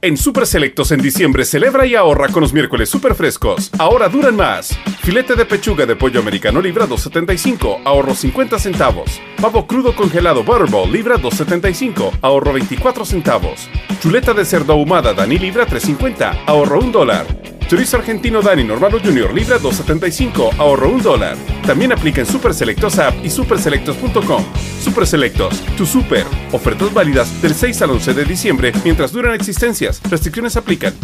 [0.00, 3.72] En Super Selectos en diciembre celebra y ahorra con los miércoles super frescos.
[3.80, 4.78] Ahora duran más.
[5.02, 9.20] Filete de pechuga de pollo americano libra 2.75, ahorro 50 centavos.
[9.40, 13.68] Pavo crudo congelado Butterball libra 2.75, ahorro 24 centavos.
[14.00, 17.37] Chuleta de cerdo ahumada Dani libra 3.50, ahorro 1 dólar.
[17.68, 21.36] Chorizo argentino Dani Normalo Junior libra 2.75, ahorro 1 dólar.
[21.66, 24.42] También aplica en Super Selectos app y superselectos.com.
[24.82, 26.24] Super Selectos, tu super.
[26.52, 30.00] Ofertas válidas del 6 al 11 de diciembre mientras duran existencias.
[30.08, 30.94] Restricciones aplican.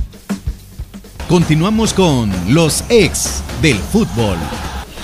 [1.29, 4.39] Continuamos con los ex del fútbol.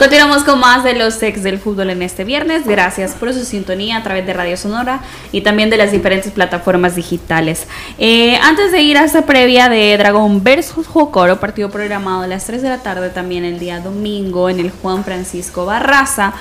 [0.01, 2.67] Continuamos con más de los ex del fútbol en este viernes.
[2.67, 6.97] Gracias por su sintonía a través de Radio Sonora y también de las diferentes plataformas
[6.97, 7.67] digitales.
[7.99, 12.47] Eh, antes de ir a esta previa de Dragón versus Jocoro, partido programado a las
[12.47, 16.33] 3 de la tarde también el día domingo en el Juan Francisco Barraza.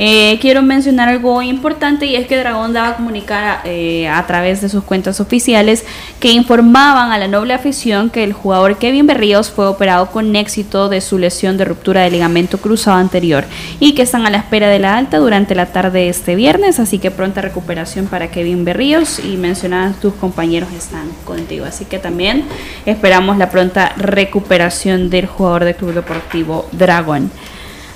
[0.00, 4.60] Eh, quiero mencionar algo importante y es que Dragón daba a comunicar eh, a través
[4.60, 5.84] de sus cuentas oficiales
[6.20, 10.88] que informaban a la noble afición que el jugador Kevin Berríos fue operado con éxito
[10.88, 13.44] de su lesión de ruptura de ligamento cruzado anterior
[13.80, 16.78] y que están a la espera de la alta durante la tarde de este viernes,
[16.78, 21.98] así que pronta recuperación para Kevin Berríos y mencionadas tus compañeros están contigo, así que
[21.98, 22.44] también
[22.86, 27.30] esperamos la pronta recuperación del jugador del Club Deportivo Dragón.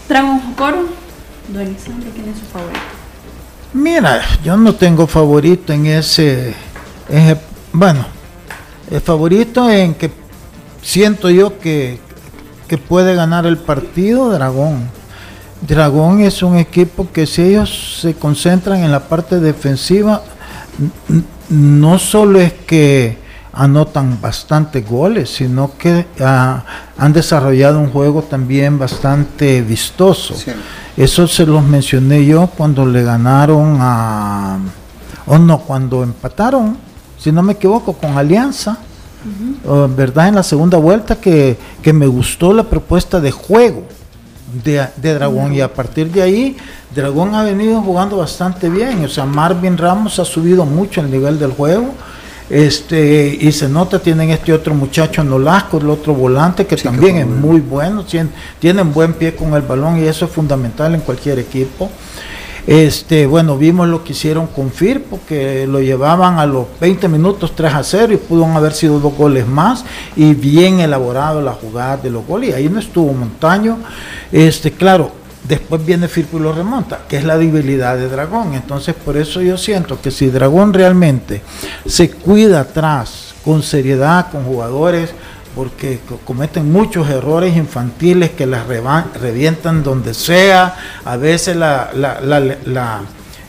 [0.09, 1.03] Dragón Jocoro
[1.53, 2.81] ¿quién es su favorito?
[3.75, 6.55] Mira, yo no tengo favorito en ese,
[7.73, 8.05] bueno,
[8.91, 10.11] el favorito en que
[10.83, 11.99] siento yo que,
[12.69, 14.91] que puede ganar el partido Dragón.
[15.67, 20.23] Dragón es un equipo que si ellos se concentran en la parte defensiva,
[21.49, 23.19] no solo es que
[23.53, 26.65] anotan bastantes goles, sino que ah,
[26.97, 30.35] han desarrollado un juego también bastante vistoso.
[30.97, 34.59] Eso se los mencioné yo cuando le ganaron a,
[35.27, 36.77] o no, cuando empataron,
[37.19, 38.79] si no me equivoco, con Alianza,
[39.97, 40.29] ¿verdad?
[40.29, 41.57] En la segunda vuelta que,
[41.93, 43.85] me gustó la propuesta de juego
[44.53, 45.55] de, Dragón.
[45.55, 46.57] Y a partir de ahí
[46.95, 51.39] Dragón ha venido jugando bastante bien, o sea, Marvin Ramos ha subido mucho el nivel
[51.39, 51.95] del juego.
[52.51, 57.27] Este, y se nota, tienen este otro muchacho Nolasco, el otro volante, que también es
[57.27, 58.05] muy bueno,
[58.59, 61.91] tienen, buen pie con el balón y eso es fundamental en cualquier equipo.
[62.67, 67.55] Este, bueno, vimos lo que hicieron con Firpo, que lo llevaban a los 20 minutos
[67.57, 71.97] 3 a 0 y pudo haber sido dos goles más y bien elaborado la jugada
[71.97, 72.51] de los goles.
[72.51, 73.79] Y ahí no estuvo Montaño.
[74.31, 75.11] Este, claro,
[75.49, 78.55] después viene Firpo y lo remonta, que es la debilidad de Dragón.
[78.55, 81.43] Entonces, por eso yo siento que si Dragón realmente
[81.87, 85.11] se cuida atrás, con seriedad, con jugadores,
[85.55, 91.91] porque cometen muchos errores infantiles que las revientan donde sea, a veces la,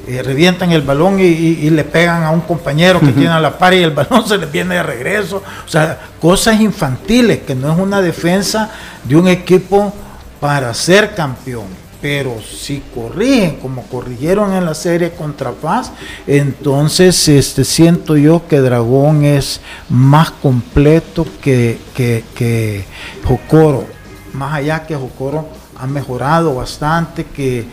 [0.08, 3.74] eh, revientan el balón y, le pegan a un compañero que tiene a la par
[3.74, 5.42] y el balón se le viene de regreso.
[5.66, 8.70] O sea, cosas infantiles, que no es una defensa
[9.04, 9.94] de un equipo
[10.40, 15.90] para ser campeón pero si corrigen como corrigieron en la serie contra Paz,
[16.28, 22.84] entonces este, siento yo que Dragón es más completo que, que, que
[23.24, 23.86] Jocoro.
[24.34, 27.66] Más allá que Jocoro ha mejorado bastante, que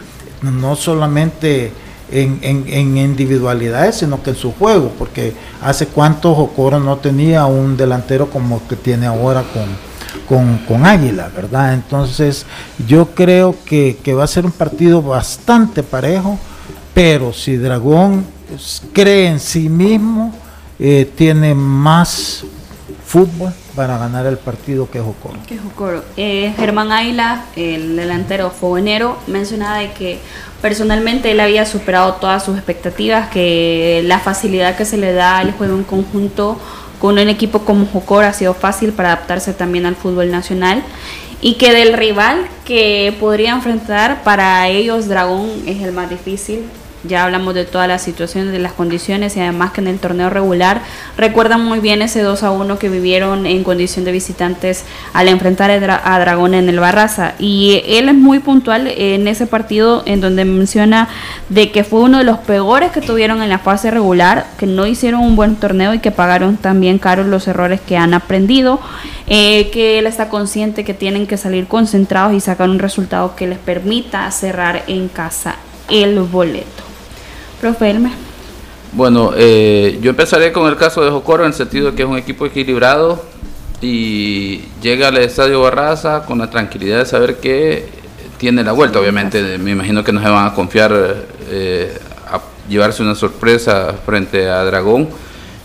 [0.42, 1.72] no solamente
[2.12, 8.30] en, individualidades, sino que en su juego, porque hace cuánto Jocoro no tenía un delantero
[8.30, 9.89] como que tiene ahora con,
[10.30, 11.74] con, Águila, ¿verdad?
[11.74, 12.46] Entonces
[12.86, 16.38] yo creo que, va a ser un partido bastante parejo,
[16.94, 18.24] pero si Dragón
[18.92, 20.32] cree en sí mismo,
[20.78, 22.44] eh, tiene más
[23.04, 25.34] fútbol para ganar el partido que Jocoro.
[25.48, 26.04] Que Jocoro.
[26.16, 30.20] Eh, Germán Águila, el delantero fogonero, mencionaba de que
[30.62, 35.52] personalmente él había superado todas sus expectativas, que la facilidad que se le da al
[35.52, 36.56] juego en conjunto
[37.00, 40.84] con un equipo como Jocoro ha sido fácil para adaptarse también al fútbol nacional
[41.40, 46.68] y que del rival que podría enfrentar para ellos Dragón es el más difícil
[47.04, 50.28] ya hablamos de todas las situaciones, de las condiciones y además que en el torneo
[50.28, 50.82] regular
[51.16, 55.70] recuerdan muy bien ese 2 a 1 que vivieron en condición de visitantes al enfrentar
[55.70, 57.34] a Dragón en el Barraza.
[57.38, 61.08] Y él es muy puntual en ese partido en donde menciona
[61.48, 64.86] de que fue uno de los peores que tuvieron en la fase regular, que no
[64.86, 68.80] hicieron un buen torneo y que pagaron también caros los errores que han aprendido.
[69.32, 73.46] Eh, que él está consciente que tienen que salir concentrados y sacar un resultado que
[73.46, 75.54] les permita cerrar en casa
[75.88, 76.89] el boleto.
[77.60, 77.94] Profe
[78.92, 82.08] Bueno, eh, yo empezaré con el caso de Jocoro en el sentido de que es
[82.08, 83.22] un equipo equilibrado
[83.82, 87.86] y llega al estadio Barraza con la tranquilidad de saber que
[88.38, 88.98] tiene la vuelta.
[88.98, 90.90] Obviamente, me imagino que no se van a confiar
[91.50, 95.08] eh, a llevarse una sorpresa frente a Dragón,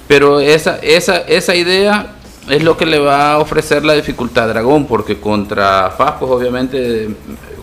[0.05, 2.07] pero esa, esa, esa idea
[2.49, 6.29] es lo que le va a ofrecer la dificultad a Dragón, porque contra FAS, pues
[6.29, 7.07] obviamente,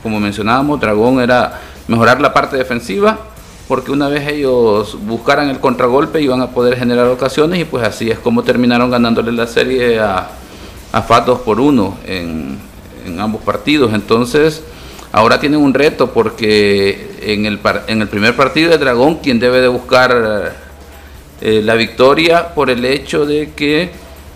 [0.02, 3.31] como mencionábamos, Dragón era mejorar la parte defensiva
[3.68, 8.10] porque una vez ellos buscaran el contragolpe iban a poder generar ocasiones y pues así
[8.10, 10.28] es como terminaron ganándole la serie a,
[10.92, 12.58] a FAT 2 por 1 en,
[13.18, 13.92] ambos partidos.
[13.94, 14.62] Entonces,
[15.10, 19.60] ahora tienen un reto porque en el, en el primer partido de Dragón, quien debe
[19.60, 20.54] de buscar
[21.40, 23.90] eh, la victoria por el hecho de que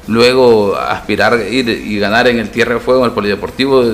[0.09, 3.85] luego aspirar ir y ganar en el Tierra de Fuego, en el Polideportivo,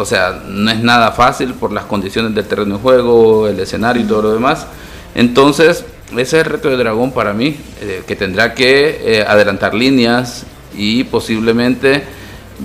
[0.00, 4.02] o sea, no es nada fácil por las condiciones del terreno de juego, el escenario
[4.02, 4.66] y todo lo demás.
[5.14, 9.74] Entonces, ese es el reto de Dragón para mí, eh, que tendrá que eh, adelantar
[9.74, 10.44] líneas
[10.76, 12.02] y posiblemente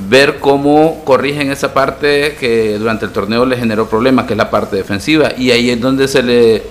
[0.10, 4.50] ver cómo corrigen esa parte que durante el torneo le generó problemas, que es la
[4.50, 5.32] parte defensiva.
[5.38, 6.64] Y ahí es donde se le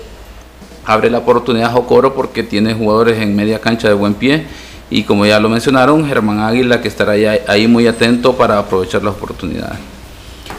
[0.85, 4.45] abre la oportunidad a Jocoro porque tiene jugadores en media cancha de buen pie.
[4.89, 7.13] Y como ya lo mencionaron, Germán Águila que estará
[7.47, 9.94] ahí muy atento para aprovechar las oportunidades.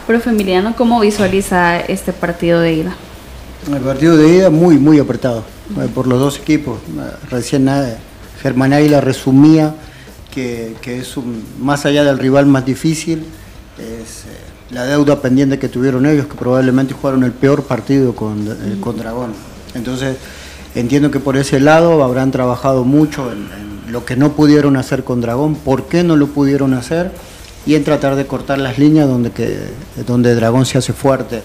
[0.07, 2.95] Profe Emiliano, ¿cómo visualiza este partido de ida?
[3.69, 5.43] El partido de ida muy, muy apretado
[5.81, 6.79] eh, por los dos equipos.
[6.79, 7.97] Eh, recién eh,
[8.41, 9.75] Germán Águila resumía
[10.33, 13.25] que, es un, más allá del rival más difícil,
[13.77, 14.23] es
[14.71, 18.47] la deuda pendiente que tuvieron ellos, que probablemente jugaron el peor partido con,
[18.79, 19.33] con Dragón.
[19.73, 20.15] Entonces,
[20.73, 23.39] entiendo que por ese lado habrán trabajado mucho en,
[23.85, 27.11] en lo que no pudieron hacer con Dragón, por qué no lo pudieron hacer
[27.67, 29.59] y en tratar de cortar las líneas donde, que,
[30.07, 31.43] donde Dragón se hace fuerte.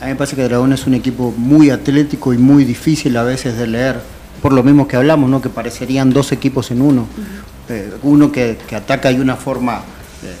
[0.00, 3.24] A mí me parece que Dragón es un equipo muy atlético y muy difícil a
[3.24, 4.00] veces de leer,
[4.40, 5.42] por lo mismo que hablamos, ¿no?
[5.42, 7.08] que parecerían dos equipos en uno.
[7.68, 9.78] Eh, uno que, ataca de una forma,
[10.22, 10.36] eh,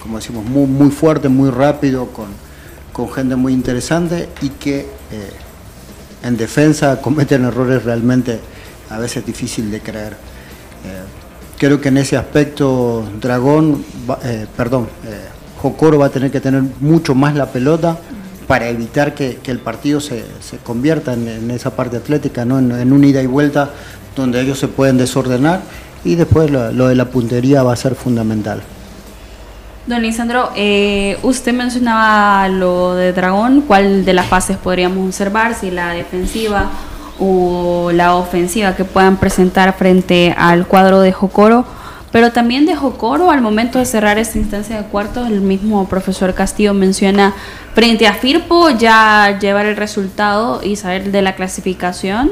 [0.00, 2.28] como decimos, muy, muy fuerte, muy rápido, con,
[2.92, 4.86] con gente muy interesante y que eh,
[6.22, 8.38] en defensa cometen errores realmente
[8.88, 10.16] a veces difícil de creer.
[11.60, 13.84] Creo que en ese aspecto Dragón,
[14.24, 15.26] eh, perdón, eh,
[15.60, 17.98] Jocoro va a tener que tener mucho más la pelota
[18.46, 20.24] para evitar que, el partido se,
[20.64, 22.58] convierta en, esa parte atlética, ¿no?
[22.58, 23.68] En, un ida y vuelta
[24.16, 25.60] donde ellos se pueden desordenar
[26.02, 28.62] y después lo, de la puntería va a ser fundamental.
[29.86, 35.54] Don Lisandro, eh, usted mencionaba lo de Dragón, ¿cuál de las fases podríamos observar?
[35.54, 36.70] Si la defensiva
[37.20, 41.64] o la ofensiva que puedan presentar frente al cuadro de Jocoro.
[42.12, 46.34] Pero también de Jocoro, al momento de cerrar esta instancia de cuartos, el mismo profesor
[46.34, 47.34] Castillo menciona
[47.74, 52.30] frente a Firpo ya llevar el resultado y saber de la clasificación.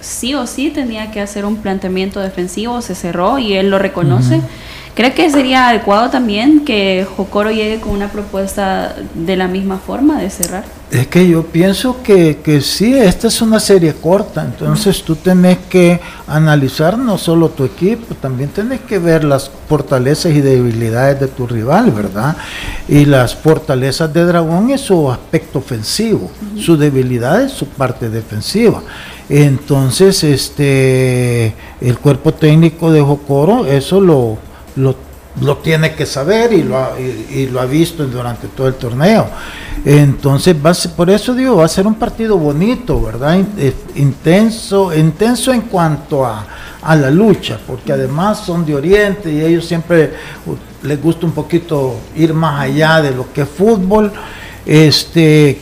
[0.00, 4.40] Sí o sí tenía que hacer un planteamiento defensivo, se cerró y él lo reconoce.
[4.98, 10.20] ¿Cree que sería adecuado también que Jocoro llegue con una propuesta de la misma forma
[10.20, 10.64] de cerrar?
[10.90, 15.58] Es que yo pienso que, que sí, esta es una serie corta, entonces tú tenés
[15.70, 21.28] que analizar no solo tu equipo, también tenés que ver las fortalezas y debilidades de
[21.28, 22.36] tu rival, ¿verdad?
[22.88, 28.82] Y las fortalezas de Dragón es su aspecto ofensivo, su debilidad es su parte defensiva.
[29.28, 34.38] Entonces, este, el cuerpo técnico de Jocoro, eso lo,
[34.78, 34.96] lo,
[35.40, 39.26] lo tiene que saber y lo ha, y, lo ha visto durante todo el torneo.
[39.84, 43.38] Entonces, va por eso digo, va a ser un partido bonito, ¿verdad?
[43.56, 46.46] Eh, intenso, intenso en cuanto a,
[46.82, 50.14] a la lucha, porque además son de Oriente y ellos siempre
[50.82, 54.12] les gusta un poquito ir más allá de lo que es fútbol.
[54.64, 55.60] Este,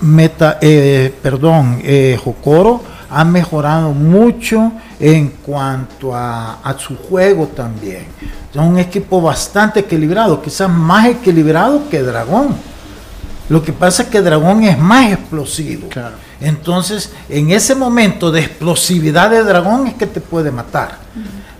[0.00, 8.06] meta, eh, perdón, eh, Jocoro ha mejorado mucho en cuanto a, su juego también.
[8.52, 12.56] Es un equipo bastante equilibrado, quizás más equilibrado que Dragón.
[13.48, 15.88] Lo que pasa es que Dragón es más explosivo.
[16.40, 20.98] Entonces, en ese momento de explosividad de Dragón es que te puede matar.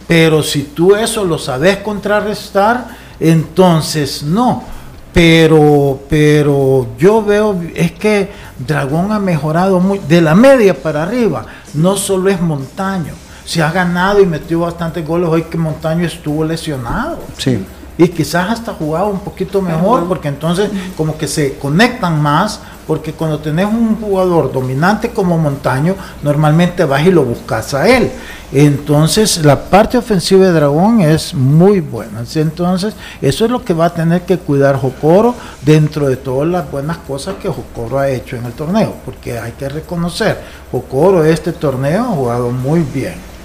[0.09, 2.89] Pero si tú eso lo sabes contrarrestar,
[3.21, 4.65] entonces no.
[5.13, 11.47] Pero, pero yo veo, es que Dragón ha mejorado muy, de la media para arriba,
[11.75, 13.15] no solo es Montaño.
[13.47, 17.21] Se ha ganado y metió bastantes goles hoy que Montaño estuvo lesionado.
[17.39, 17.65] Sí.
[17.99, 23.13] Y quizás hasta jugaba un poquito mejor porque entonces como que se conectan más porque
[23.13, 28.11] cuando tenés un jugador dominante como Montaño normalmente vas y lo buscas a él.
[28.53, 32.23] Entonces la parte ofensiva de Dragón es muy buena.
[32.35, 36.71] Entonces eso es lo que va a tener que cuidar Jocoro dentro de todas las
[36.71, 40.39] buenas cosas que Jocoro ha hecho en el torneo porque hay que reconocer
[40.71, 43.36] Jocoro este torneo ha jugado muy bien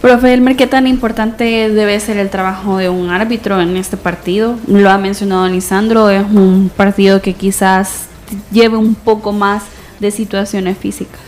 [0.00, 4.56] Profe Elmer, ¿qué tan importante debe ser el trabajo de un árbitro en este partido?
[4.66, 8.06] Lo ha mencionado Lisandro, es un partido que quizás
[8.50, 9.64] lleve un poco más
[9.98, 11.20] de situaciones físicas.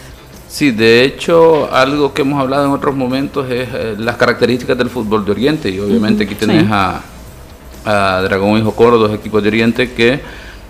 [0.48, 4.90] Sí, de hecho, algo que hemos hablado en otros momentos es eh, las características del
[4.90, 5.70] fútbol de Oriente.
[5.70, 7.00] Y obviamente aquí tenés a,
[7.86, 10.20] a, Dragón y Jocoro, dos equipos de Oriente que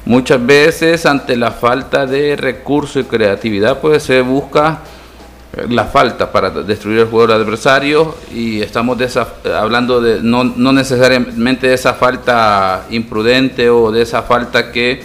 [0.05, 4.83] muchas veces ante la falta de recursos y creatividad, pues se busca
[5.69, 10.73] la falta para destruir el jugador adversario y estamos de esa, hablando de no, no,
[10.73, 15.03] necesariamente de esa falta imprudente o de esa falta que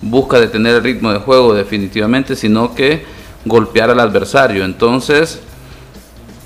[0.00, 3.04] busca detener el ritmo de juego definitivamente, sino que
[3.44, 4.64] golpear al adversario.
[4.64, 5.40] Entonces,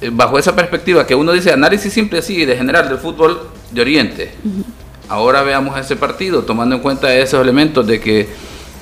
[0.00, 3.80] eh, bajo esa perspectiva que uno dice análisis simple así de general del fútbol de
[3.80, 4.34] Oriente,
[5.08, 8.28] ahora veamos ese partido tomando en cuenta esos elementos de que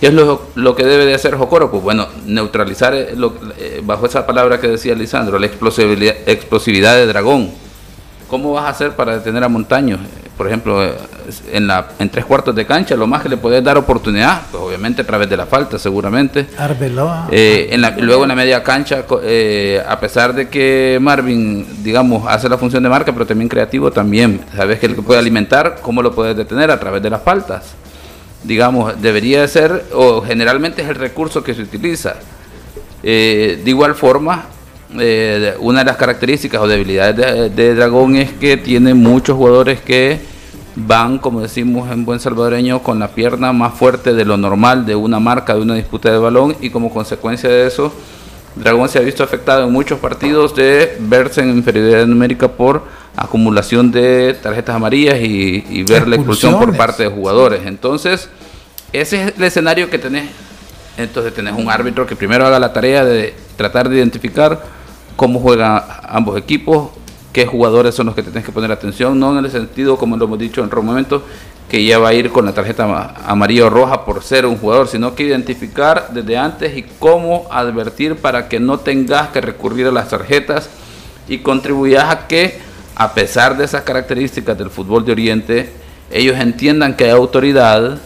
[0.03, 1.70] ¿Qué es lo, que debe de hacer Jocoro?
[1.70, 3.14] Pues bueno, neutralizar eh,
[3.57, 7.53] eh, bajo esa palabra que decía Lisandro, la explosividad, explosividad de dragón.
[8.26, 9.94] ¿Cómo vas a hacer para detener a Montaño?
[9.94, 10.84] Eh, por ejemplo,
[11.53, 14.61] en, la, en tres cuartos de cancha, lo más que le puedes dar oportunidad, pues
[14.61, 16.48] obviamente a través de la falta, seguramente.
[16.59, 17.28] Arbeloa.
[17.30, 19.05] en luego en la media cancha,
[19.86, 24.40] a pesar de que Marvin, digamos, hace la función de marca, pero también creativo, también.
[24.57, 26.72] Sabes que que puede alimentar, ¿cómo lo puedes detener?
[26.72, 27.76] A través de las faltas
[28.45, 32.16] digamos, debería ser, o generalmente es el recurso que se utiliza.
[33.03, 34.47] Eh, de igual forma,
[34.99, 40.20] eh, una de las características o debilidades de, Dragón es que tiene muchos jugadores que
[40.76, 44.95] van, como decimos en buen salvadoreño, con la pierna más fuerte de lo normal de
[44.95, 47.93] una marca, de una disputa de balón, y como consecuencia de eso,
[48.55, 52.84] Dragón se ha visto afectado en muchos partidos de verse en inferioridad numérica por
[53.16, 57.62] acumulación de tarjetas amarillas y, ver la expulsión por parte de jugadores.
[57.66, 58.28] Entonces,
[58.92, 60.30] ese es el escenario que tenés.
[60.98, 64.62] Entonces tenés un árbitro que primero haga la tarea de tratar de identificar
[65.16, 66.90] cómo juegan ambos equipos,
[67.32, 70.26] qué jugadores son los que tenés que poner atención, no en el sentido, como lo
[70.26, 71.24] hemos dicho en otro momento,
[71.72, 74.88] que ya va a ir con la tarjeta amarilla o roja por ser un jugador,
[74.88, 79.90] sino que identificar desde antes y cómo advertir para que no tengas que recurrir a
[79.90, 80.68] las tarjetas
[81.28, 82.58] y contribuyas a que
[82.94, 85.72] a pesar de esas características del fútbol de Oriente,
[86.10, 87.98] ellos entiendan que hay autoridad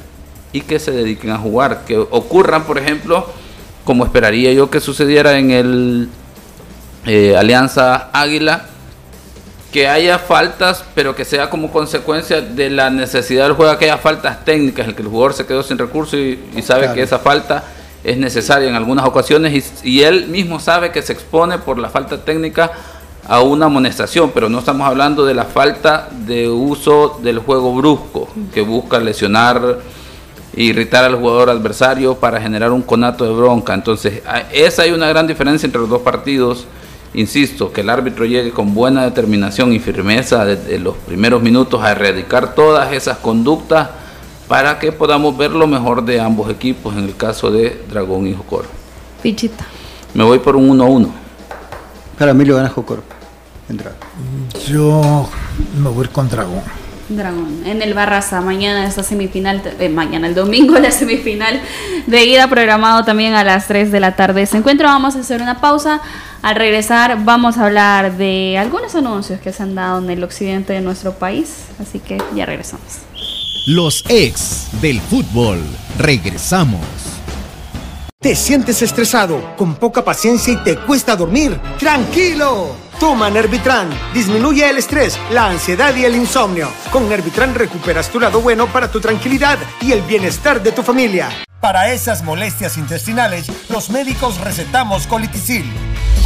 [0.53, 1.83] y que se dediquen a jugar.
[1.89, 3.27] Que ocurran, por ejemplo,
[3.85, 6.09] como esperaría yo que sucediera en el
[7.05, 8.67] eh, Alianza Águila,
[9.77, 13.99] que haya faltas, pero que sea como consecuencia de la necesidad del juego, que haya
[13.99, 17.63] faltas técnicas, el que el jugador se quedó sin recursos y, sabe que esa falta
[18.03, 19.53] es necesaria en algunas ocasiones
[19.85, 22.73] y, y él mismo sabe que se expone por la falta técnica
[23.29, 28.31] a una amonestación, pero no estamos hablando de la falta de uso del juego brusco,
[28.55, 29.61] que busca lesionar
[30.57, 33.75] e irritar al jugador adversario para generar un conato de bronca.
[33.75, 34.23] Entonces,
[34.53, 36.67] esa hay una gran diferencia entre los dos partidos.
[37.15, 41.93] Insisto, que el árbitro llegue con buena determinación y firmeza desde los primeros minutos a
[41.93, 43.89] erradicar todas esas conductas
[44.49, 48.35] para que podamos ver lo mejor de ambos equipos en el caso de Dragón y
[48.35, 48.69] Jocoro.
[49.23, 49.65] Fichita.
[50.15, 51.09] Me voy por un 1-1.
[52.19, 53.03] Para mí lo gana Jocoro.
[54.69, 55.29] Yo
[55.79, 56.63] me voy con Dragón.
[57.09, 57.63] Dragón.
[57.65, 61.61] En el Barraza, mañana esta semifinal, eh, mañana el domingo la semifinal
[62.07, 64.47] de ida programado también a las 3 de la tarde.
[64.47, 66.01] Se encuentra, vamos a hacer una pausa.
[66.47, 70.75] Al regresar vamos a hablar de algunos anuncios que se han dado en el occidente
[70.75, 72.99] de nuestro país, así que ya regresamos.
[73.67, 75.61] Los ex del fútbol.
[75.99, 76.87] Regresamos.
[78.21, 81.61] ¿Te sientes estresado, con poca paciencia y te cuesta dormir?
[81.81, 82.77] ¡Tranquilo!
[83.01, 83.89] Toma Nervitran.
[84.15, 86.69] Disminuye el estrés, la ansiedad y el insomnio.
[86.93, 91.29] Con Nervitran recuperas tu lado bueno para tu tranquilidad y el bienestar de tu familia.
[91.61, 95.65] Para esas molestias intestinales, los médicos recetamos colitisil.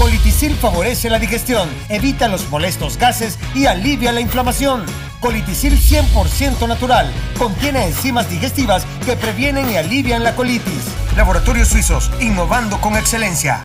[0.00, 4.86] Colitisil favorece la digestión, evita los molestos gases y alivia la inflamación.
[5.20, 7.12] Colitisil 100% natural.
[7.36, 10.86] Contiene enzimas digestivas que previenen y alivian la colitis.
[11.18, 13.62] Laboratorios Suizos, innovando con excelencia.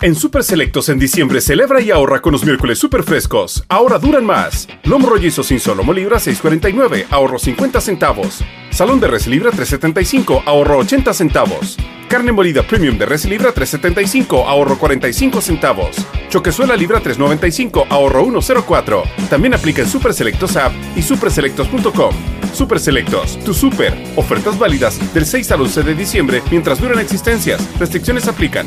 [0.00, 3.64] En Super Selectos en diciembre celebra y ahorra con los miércoles super frescos.
[3.68, 4.68] Ahora duran más.
[4.84, 8.44] Lomo rollizo sin solomo libra 6.49, ahorro 50 centavos.
[8.70, 11.76] Salón de res libra 3.75, ahorro 80 centavos.
[12.10, 15.96] Carne molida premium de res libra 3.75, ahorro 45 centavos.
[16.28, 19.28] Choquezuela libra 3.95, ahorro 1.04.
[19.28, 22.12] También aplica en Super Selectos app y superselectos.com.
[22.52, 23.96] Super Selectos, tu super.
[24.16, 27.62] Ofertas válidas del 6 al 11 de diciembre mientras duran existencias.
[27.78, 28.66] Restricciones aplican.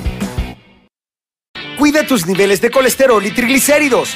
[1.78, 4.16] Cuida tus niveles de colesterol y triglicéridos.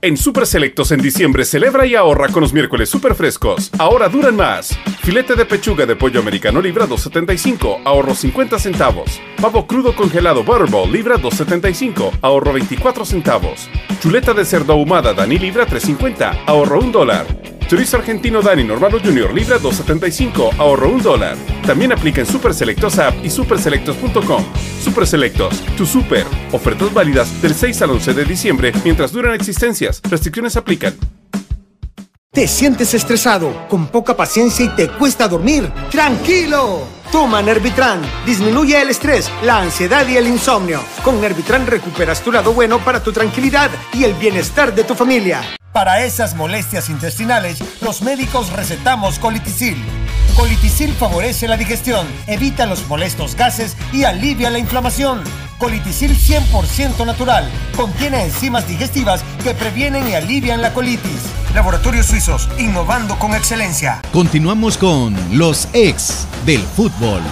[0.00, 3.72] En Super Selectos en diciembre celebra y ahorra con los miércoles super frescos.
[3.78, 4.78] Ahora duran más.
[5.02, 9.20] Filete de pechuga de pollo americano libra 2.75, ahorro 50 centavos.
[9.42, 13.68] Pavo crudo congelado Butterball libra 2.75, ahorro 24 centavos.
[14.00, 17.47] Chuleta de cerdo ahumada Dani libra 3.50, ahorro 1 dólar.
[17.68, 21.36] Chorizo argentino Dani Normalo Junior libra 2.75, ahorro 1 dólar.
[21.66, 24.42] También aplica en Super Selectos app y superselectos.com.
[24.82, 26.24] Super Selectos, tu super.
[26.52, 30.00] Ofertas válidas del 6 al 11 de diciembre mientras duran existencias.
[30.08, 30.94] Restricciones aplican.
[32.32, 35.70] ¿Te sientes estresado, con poca paciencia y te cuesta dormir?
[35.90, 36.86] ¡Tranquilo!
[37.12, 38.00] Toma Nervitran.
[38.24, 40.80] Disminuye el estrés, la ansiedad y el insomnio.
[41.04, 45.57] Con Nervitran recuperas tu lado bueno para tu tranquilidad y el bienestar de tu familia.
[45.78, 49.76] Para esas molestias intestinales, los médicos recetamos colitisil.
[50.34, 55.22] Colitisil favorece la digestión, evita los molestos gases y alivia la inflamación.
[55.56, 57.48] Colitisil 100% natural.
[57.76, 61.22] Contiene enzimas digestivas que previenen y alivian la colitis.
[61.54, 64.02] Laboratorios Suizos, innovando con excelencia.
[64.12, 67.22] Continuamos con los ex del fútbol.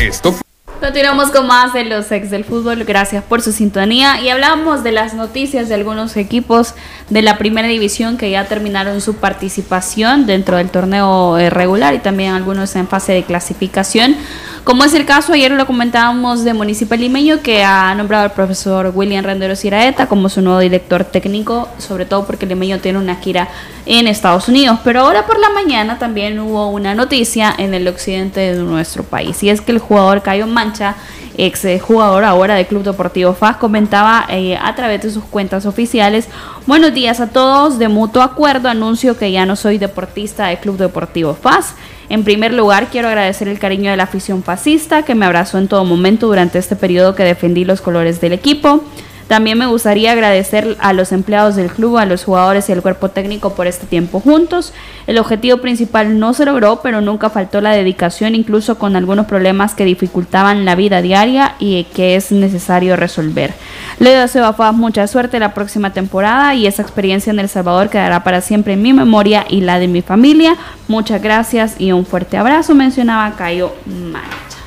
[0.00, 0.41] Esto fue
[0.82, 2.82] Continuamos con más de los ex del fútbol.
[2.82, 4.20] Gracias por su sintonía.
[4.20, 6.74] Y hablamos de las noticias de algunos equipos
[7.08, 12.00] de la primera división que ya terminaron su participación dentro del torneo eh, regular y
[12.00, 14.16] también algunos en fase de clasificación.
[14.64, 18.92] Como es el caso, ayer lo comentábamos de Municipal Limeño que ha nombrado al profesor
[18.94, 23.48] William Renderos Iraeta como su nuevo director técnico, sobre todo porque Limeño tiene una gira
[23.86, 24.78] en Estados Unidos.
[24.84, 29.42] Pero ahora por la mañana también hubo una noticia en el occidente de nuestro país
[29.42, 30.94] y es que el jugador Cayo Mancha
[31.36, 36.28] ex jugador ahora del Club Deportivo FAS, comentaba eh, a través de sus cuentas oficiales,
[36.66, 40.76] buenos días a todos, de mutuo acuerdo anuncio que ya no soy deportista del Club
[40.76, 41.74] Deportivo FAS.
[42.08, 45.68] En primer lugar, quiero agradecer el cariño de la afición fascista que me abrazó en
[45.68, 48.84] todo momento durante este periodo que defendí los colores del equipo.
[49.28, 53.08] También me gustaría agradecer a los empleados del club, a los jugadores y al cuerpo
[53.08, 54.72] técnico por este tiempo juntos.
[55.06, 59.74] El objetivo principal no se logró, pero nunca faltó la dedicación, incluso con algunos problemas
[59.74, 63.54] que dificultaban la vida diaria y que es necesario resolver.
[63.98, 67.88] Le deseo a FAS mucha suerte la próxima temporada y esa experiencia en El Salvador
[67.88, 70.56] quedará para siempre en mi memoria y la de mi familia.
[70.88, 74.58] Muchas gracias y un fuerte abrazo, mencionaba Cayo Mancha.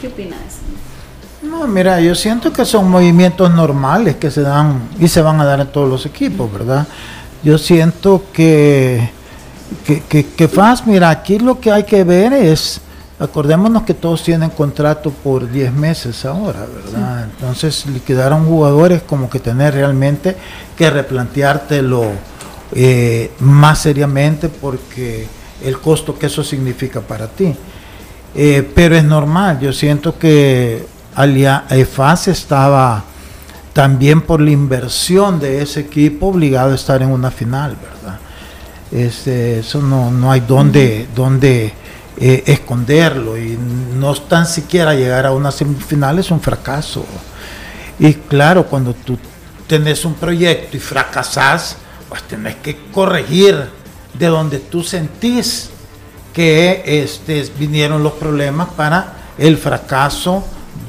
[0.00, 0.47] ¿Qué opina de eso?
[1.58, 5.44] No, mira, yo siento que son movimientos normales que se dan y se van a
[5.44, 6.86] dar en todos los equipos, ¿verdad?
[7.42, 9.10] Yo siento que,
[9.84, 12.80] que, que, que FAS, mira, aquí lo que hay que ver es,
[13.18, 17.24] acordémonos que todos tienen contrato por 10 meses ahora, ¿verdad?
[17.24, 20.36] Entonces, liquidar a un jugador es como que tener realmente
[20.76, 22.04] que replanteártelo
[22.72, 25.26] eh, más seriamente porque
[25.64, 27.52] el costo que eso significa para ti.
[28.36, 33.04] Eh, pero es normal, yo siento que EFAS estaba
[33.72, 38.18] también por la inversión de ese equipo obligado a estar en una final, ¿verdad?
[38.90, 41.72] Este, eso no, no hay donde, donde
[42.16, 43.58] eh, esconderlo y
[43.96, 47.04] no tan siquiera llegar a una semifinal es un fracaso.
[47.98, 49.18] Y claro, cuando tú
[49.66, 51.76] tenés un proyecto y fracasás,
[52.08, 53.56] pues tenés que corregir
[54.14, 55.70] de donde tú sentís
[56.32, 60.44] que este, vinieron los problemas para el fracaso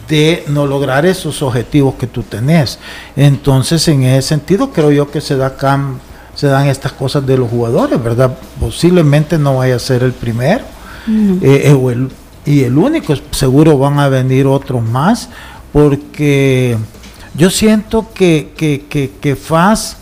[0.09, 2.79] de no lograr esos objetivos que tú tenés.
[3.15, 5.55] Entonces, en ese sentido, creo yo que se, da
[6.35, 8.35] se dan estas cosas de los jugadores, ¿verdad?
[8.59, 10.63] Posiblemente no vaya a ser el primero
[11.07, 12.07] eh, eh,
[12.45, 15.29] y el único, seguro van a venir otros más,
[15.71, 16.77] porque
[17.35, 19.97] yo siento que, que, que, que FAS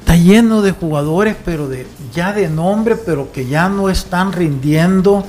[0.00, 5.24] está lleno de jugadores, pero de ya de nombre, pero que ya no están rindiendo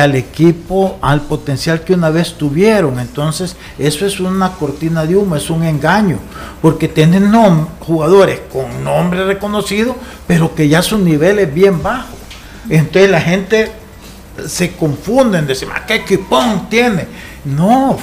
[0.00, 2.98] al equipo al potencial que una vez tuvieron.
[2.98, 6.18] Entonces, eso es una cortina de humo, es un engaño,
[6.60, 7.32] porque tienen
[7.80, 12.08] jugadores con nombre reconocido, pero que ya su nivel es bien bajo.
[12.68, 13.72] Entonces la gente
[14.46, 17.06] se confunde en decir, ah, ¿qué equipón tiene?
[17.44, 17.96] No,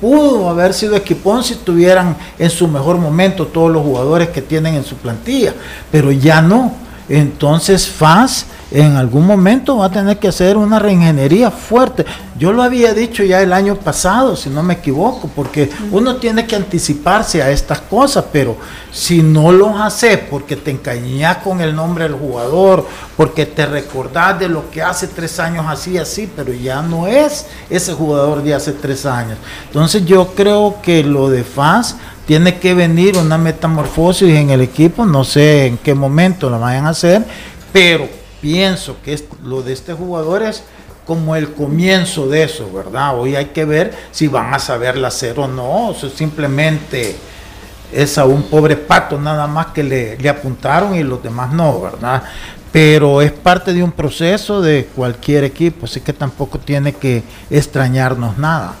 [0.00, 4.74] pudo haber sido equipón si estuvieran en su mejor momento todos los jugadores que tienen
[4.74, 5.54] en su plantilla,
[5.90, 6.74] pero ya no.
[7.08, 12.04] Entonces FAS en algún momento va a tener que hacer una reingeniería fuerte.
[12.38, 16.46] Yo lo había dicho ya el año pasado, si no me equivoco, porque uno tiene
[16.46, 18.56] que anticiparse a estas cosas, pero
[18.92, 24.38] si no lo haces porque te encañas con el nombre del jugador, porque te recordás
[24.38, 28.54] de lo que hace tres años así, así, pero ya no es ese jugador de
[28.54, 29.36] hace tres años.
[29.66, 31.96] Entonces yo creo que lo de FAS
[32.26, 36.86] tiene que venir una metamorfosis en el equipo, no sé en qué momento lo vayan
[36.86, 37.24] a hacer,
[37.72, 40.62] pero pienso que lo de este jugador es
[41.06, 43.18] como el comienzo de eso, ¿verdad?
[43.18, 47.16] Hoy hay que ver si van a saberla hacer o no, eso simplemente
[47.92, 51.80] es a un pobre pato nada más que le, le apuntaron y los demás no,
[51.80, 52.22] ¿verdad?
[52.70, 58.38] Pero es parte de un proceso de cualquier equipo, así que tampoco tiene que extrañarnos
[58.38, 58.74] nada.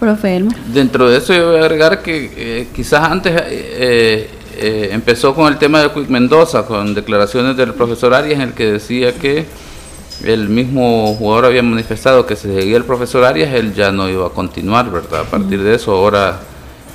[0.00, 0.42] Profe
[0.72, 5.52] Dentro de eso yo voy a agregar que eh, quizás antes eh, eh, empezó con
[5.52, 9.46] el tema de Quick Mendoza, con declaraciones del profesor Arias en el que decía que
[10.24, 14.26] el mismo jugador había manifestado que se seguía el profesor Arias, él ya no iba
[14.26, 15.20] a continuar, ¿verdad?
[15.20, 16.40] A partir de eso, ahora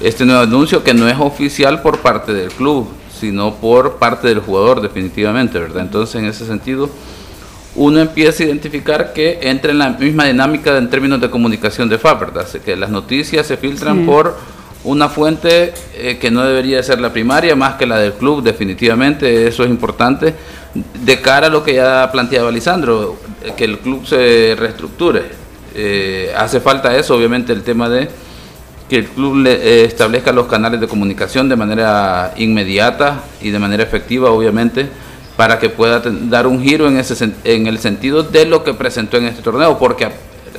[0.01, 2.87] este nuevo anuncio que no es oficial por parte del club,
[3.19, 5.83] sino por parte del jugador definitivamente, ¿verdad?
[5.83, 6.89] Entonces, en ese sentido,
[7.75, 11.97] uno empieza a identificar que entra en la misma dinámica en términos de comunicación de
[11.97, 12.47] FAP, ¿verdad?
[12.63, 14.37] que las noticias se filtran por
[14.85, 19.47] una fuente eh, que no debería ser la primaria, más que la del club, definitivamente,
[19.47, 20.33] eso es importante,
[20.73, 25.23] de cara a lo que ya planteaba Lisandro, eh, que el club se reestructure.
[25.73, 28.07] Eh, hace falta eso, obviamente, el tema de
[28.87, 33.81] que el club le, establezca los canales de comunicación de manera inmediata y de manera
[33.81, 34.87] efectiva, obviamente,
[35.35, 39.17] para que pueda dar un giro en, ese, en el sentido de lo que presentó
[39.17, 40.09] en este torneo, porque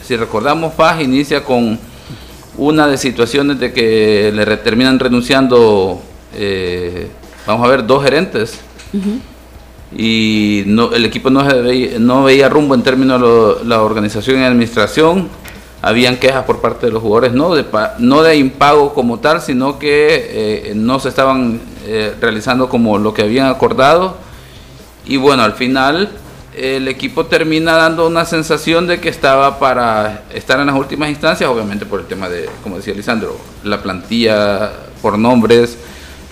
[0.03, 1.79] si recordamos, FAS inicia con
[2.59, 6.01] una de situaciones de que le terminan renunciando,
[6.35, 7.09] eh,
[7.47, 8.61] vamos a ver, dos gerentes.
[9.97, 14.45] Y no, el equipo no, veía, no veía rumbo en términos de la organización y
[14.45, 15.29] administración.
[15.83, 17.65] Habían quejas por parte de los jugadores, no de,
[17.99, 23.15] no de impago como tal, sino que eh, no se estaban eh, realizando como lo
[23.15, 24.17] que habían acordado.
[25.05, 26.11] Y bueno, al final
[26.57, 31.49] el equipo termina dando una sensación de que estaba para estar en las últimas instancias,
[31.51, 35.77] obviamente por el tema de, como decía Lisandro, la plantilla por nombres,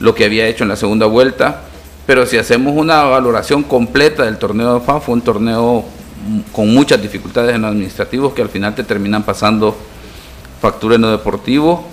[0.01, 1.65] lo que había hecho en la segunda vuelta.
[2.07, 5.85] Pero si hacemos una valoración completa del torneo de FAN, fue un torneo
[6.53, 9.77] con muchas dificultades en los administrativos que al final te terminan pasando
[10.61, 11.85] factura en lo deportivo.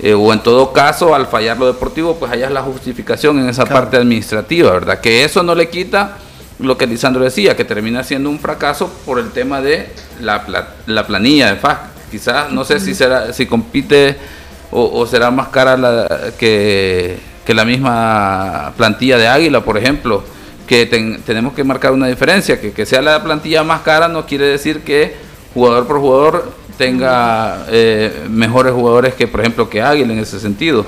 [0.00, 3.48] Eh, o en todo caso, al fallar lo deportivo, pues allá es la justificación en
[3.48, 5.00] esa parte administrativa, ¿verdad?
[5.00, 6.18] Que eso no le quita
[6.62, 9.90] lo que Lisandro decía, que termina siendo un fracaso por el tema de
[10.20, 10.44] la,
[10.86, 11.78] la planilla de FAC.
[12.10, 14.16] Quizás, no sé si será si compite
[14.72, 20.24] o, será más cara la, que, la misma plantilla de Águila, por ejemplo,
[20.66, 20.86] que
[21.26, 24.80] tenemos que marcar una diferencia, que, que sea la plantilla más cara no quiere decir
[24.80, 25.14] que
[25.52, 30.86] jugador por jugador tenga eh, mejores jugadores que, por ejemplo, que Águila en ese sentido.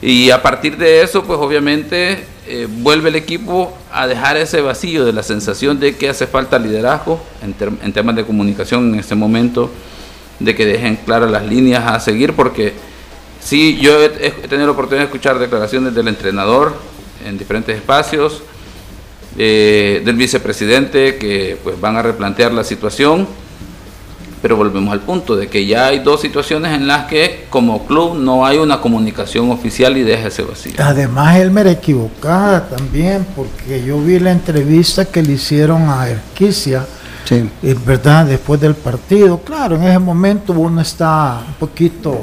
[0.00, 5.04] Y a partir de eso, pues obviamente eh, vuelve el equipo a dejar ese vacío
[5.04, 9.70] de la sensación de que hace falta liderazgo en, temas de comunicación en este momento,
[10.38, 12.72] de que dejen claras las líneas a seguir, porque
[13.40, 14.08] sí, yo he,
[14.48, 16.74] tenido la oportunidad de escuchar declaraciones del entrenador
[17.26, 18.42] en diferentes espacios,
[19.36, 23.28] eh, del vicepresidente, que pues van a replantear la situación,
[24.40, 28.16] pero volvemos al punto de que ya hay dos situaciones en las que como club
[28.16, 30.72] no hay una comunicación oficial y deja ese vacío.
[30.78, 36.86] Además, él me equivocada también, porque yo vi la entrevista que le hicieron a Erquicia,
[37.24, 37.48] sí.
[37.62, 38.26] Eh, ¿verdad?
[38.26, 39.38] Después del partido.
[39.38, 42.18] Claro, en ese momento uno está un poquito,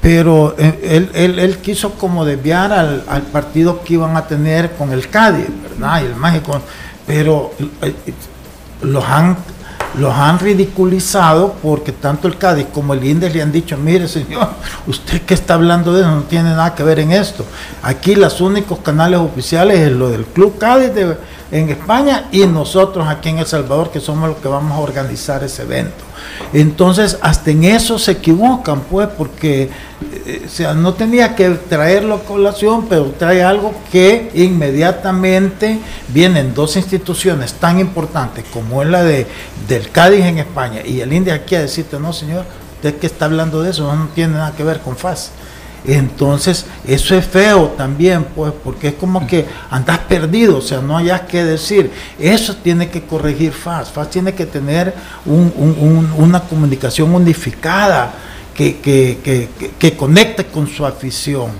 [0.00, 4.92] pero eh, él, él, quiso como desviar al, al, partido que iban a tener con
[4.92, 6.02] el Cádiz, ¿verdad?
[6.02, 6.60] Y el Mágico,
[7.06, 7.52] pero
[7.82, 7.94] eh,
[8.82, 9.36] los han
[9.96, 14.48] los han ridiculizado porque tanto el Cádiz como el INDES le han dicho, mire señor,
[14.86, 17.44] usted que está hablando de eso no tiene nada que ver en esto.
[17.82, 20.92] Aquí los únicos canales oficiales es lo del Club Cádiz
[21.50, 25.42] en España y nosotros aquí en El Salvador que somos los que vamos a organizar
[25.42, 26.04] ese evento.
[26.52, 29.70] Entonces, hasta en eso se equivocan, pues, porque
[30.26, 35.78] eh, sea, no tenía que traerlo a colación, pero trae algo que inmediatamente
[36.08, 39.26] vienen dos instituciones tan importantes como es la de
[39.66, 42.44] del Cádiz en España y el India aquí a decirte, no señor,
[42.76, 45.32] usted que está hablando de eso, no tiene nada que ver con FAS.
[45.84, 50.96] Entonces, eso es feo también, pues, porque es como que andas perdido, o sea, no
[50.96, 51.90] hayas que decir.
[52.18, 53.90] Eso tiene que corregir FAS.
[53.90, 58.12] FAS tiene que tener una comunicación unificada
[58.54, 59.48] que,
[59.78, 61.52] que, conecte con su afición.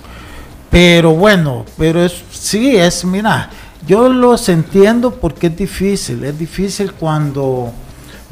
[0.71, 3.51] Pero bueno, pero es, sí, es, mira,
[3.87, 6.25] yo los entiendo porque es difícil.
[6.25, 7.73] Es difícil cuando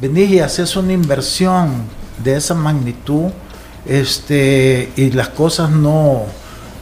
[0.01, 1.85] venís y haces una inversión
[2.23, 3.31] de esa magnitud
[3.89, 6.25] este, y las cosas no,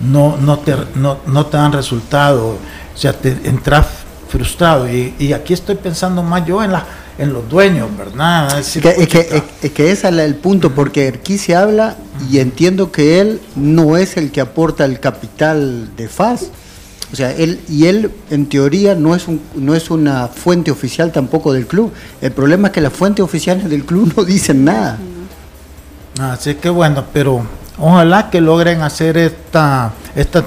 [0.00, 2.58] no, no, te, no, no te dan resultado,
[2.94, 3.86] o sea, te entras
[4.28, 4.88] frustrado.
[4.92, 6.84] Y, y, aquí estoy pensando más yo en, la,
[7.18, 8.58] en los dueños, ¿verdad?
[8.58, 11.96] Es, que, es, que, es, que, ese es el punto, porque aquí se habla
[12.30, 16.50] y entiendo que él no es el que aporta el capital de FAS.
[17.12, 21.12] O sea, él y él en teoría no es un, no es una fuente oficial
[21.12, 21.92] tampoco del club.
[22.20, 24.98] El problema es que las fuentes oficiales del club no dicen nada.
[26.20, 27.44] Así que bueno, pero
[27.78, 30.44] ojalá que logren hacer esta, esta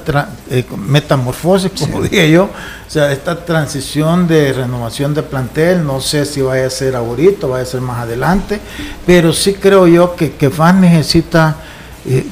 [0.50, 6.26] eh, metamorfosis, como dije yo, o sea, esta transición de renovación de plantel, no sé
[6.26, 8.62] si vaya a ser ahorita, vaya a ser más adelante,
[9.06, 11.58] pero sí creo yo que, que FAN necesita
[12.06, 12.26] eh,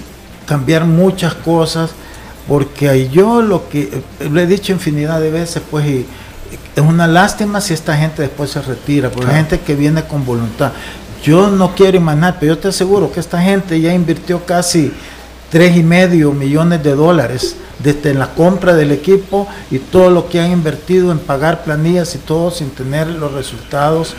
[0.46, 1.92] cambiar muchas cosas,
[2.48, 6.06] porque yo lo que eh, lo he dicho infinidad de veces, pues,
[6.76, 10.26] es una lástima si esta gente después se retira, porque hay gente que viene con
[10.26, 10.72] voluntad.
[11.26, 14.94] Yo no quiero imaginar, pero yo te aseguro que esta gente ya invirtió casi
[15.50, 20.40] tres y medio millones de dólares desde la compra del equipo y todo lo que
[20.40, 24.14] han invertido en pagar planillas y todo sin tener los resultados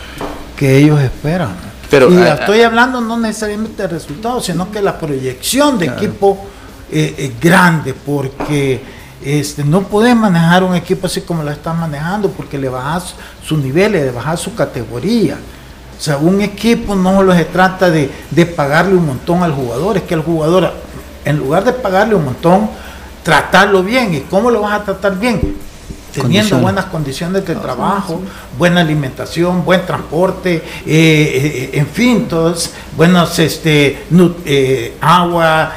[0.57, 1.55] que ellos esperan.
[1.89, 6.45] Pero, y ah, estoy hablando no necesariamente de resultados, sino que la proyección de equipo
[6.91, 8.81] eh, es grande, porque
[9.25, 13.15] este, no puedes manejar un equipo así como lo estás manejando, porque le bajas
[13.47, 15.37] su nivel, le bajas su categoría.
[15.99, 18.11] O sea, un equipo no se trata de,
[18.55, 20.73] pagarle un montón al jugador, es que el jugador,
[21.25, 22.69] en lugar de pagarle un montón,
[23.23, 24.15] tratarlo bien.
[24.15, 25.57] ¿Y cómo lo vas a tratar bien?
[26.13, 28.23] Teniendo buenas condiciones de trabajo,
[28.57, 34.05] buena alimentación, buen transporte, eh, eh, en fin, todos, buenos este,
[34.47, 35.73] eh, agua,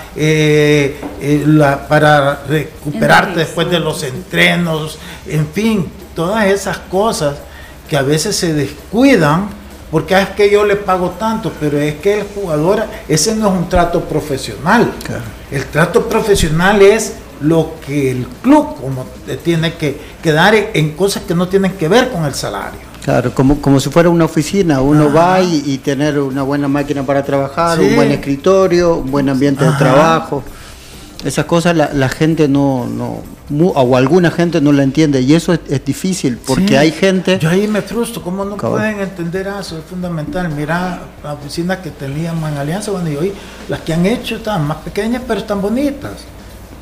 [1.89, 4.97] para recuperarte después de los entrenos,
[5.27, 7.35] en fin, todas esas cosas
[7.89, 9.58] que a veces se descuidan
[9.91, 13.53] porque es que yo le pago tanto, pero es que el jugador, ese no es
[13.53, 14.91] un trato profesional.
[15.51, 19.05] El trato profesional es lo que el club como
[19.43, 22.79] tiene que, dar en cosas que no tienen que ver con el salario.
[23.03, 27.23] Claro, como, como si fuera una oficina, uno va y, tener una buena máquina para
[27.23, 30.43] trabajar, un buen escritorio, un buen ambiente de trabajo.
[31.23, 33.21] Esas cosas la, la gente no, no,
[33.67, 37.39] o alguna gente no la entiende y eso es, difícil porque hay gente...
[37.39, 39.77] Yo ahí me frustro, ¿cómo no pueden entender eso?
[39.79, 40.49] Es fundamental.
[40.49, 43.33] Mira, la oficina que teníamos en Alianza, bueno, y hoy
[43.67, 46.25] las que han hecho están más pequeñas pero están bonitas.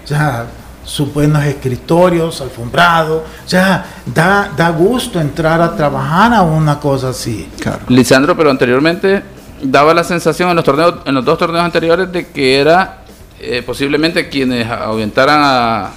[0.04, 0.46] O sea,
[0.84, 7.10] sus buenos escritorios, alfombrados, o sea, da, da gusto entrar a trabajar a una cosa
[7.10, 7.50] así.
[7.60, 7.80] Claro.
[7.90, 9.24] Lisandro, pero anteriormente
[9.62, 13.00] daba la sensación en los torneos, en los dos torneos anteriores de que era
[13.40, 15.92] eh, posiblemente quienes ahuyentaran a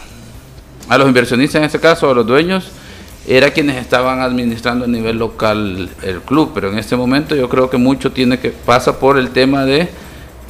[0.90, 2.68] a los inversionistas en este caso, a los dueños,
[3.26, 7.70] era quienes estaban administrando a nivel local el club, pero en este momento yo creo
[7.70, 9.88] que mucho tiene que pasa por el tema de,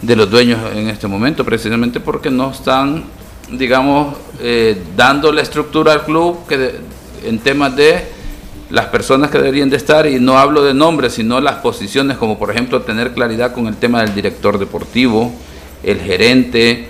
[0.01, 3.05] de los dueños en este momento, precisamente porque no están,
[3.51, 6.77] digamos, eh, dando la estructura al club que
[7.23, 8.03] en temas de
[8.71, 12.39] las personas que deberían de estar, y no hablo de nombres, sino las posiciones, como
[12.39, 15.35] por ejemplo tener claridad con el tema del director deportivo,
[15.83, 16.89] el gerente,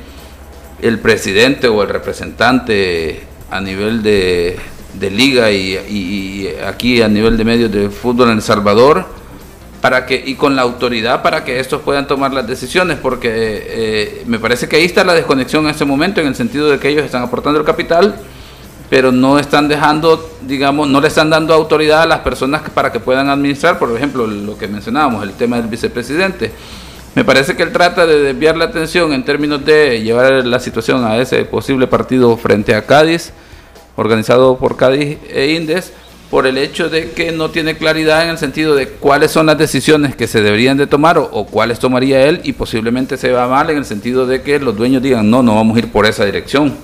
[0.83, 4.59] el presidente o el representante a nivel de,
[5.01, 9.07] liga y, aquí a nivel de medios de fútbol en El Salvador,
[9.81, 14.23] para que y con la autoridad para que estos puedan tomar las decisiones, porque eh,
[14.27, 16.89] me parece que ahí está la desconexión en este momento, en el sentido de que
[16.89, 18.15] ellos están aportando el capital,
[18.91, 23.01] pero no están dejando, digamos, no le están dando autoridad a las personas para que
[23.01, 26.51] puedan administrar, por ejemplo, lo que mencionábamos, el tema del vicepresidente.
[27.15, 31.05] Me parece que él trata de desviar la atención en términos de llevar la situación
[31.05, 33.33] a ese posible partido frente a Cádiz,
[33.97, 35.93] organizado por Cádiz e Indes,
[36.31, 39.59] por el hecho de que no tiene claridad en el sentido de cuáles son las
[39.59, 43.69] decisiones que se deberían de tomar o, cuáles tomaría él y posiblemente se va mal
[43.71, 46.25] en el sentido de que los dueños digan no, no vamos a ir por esa
[46.25, 46.75] dirección.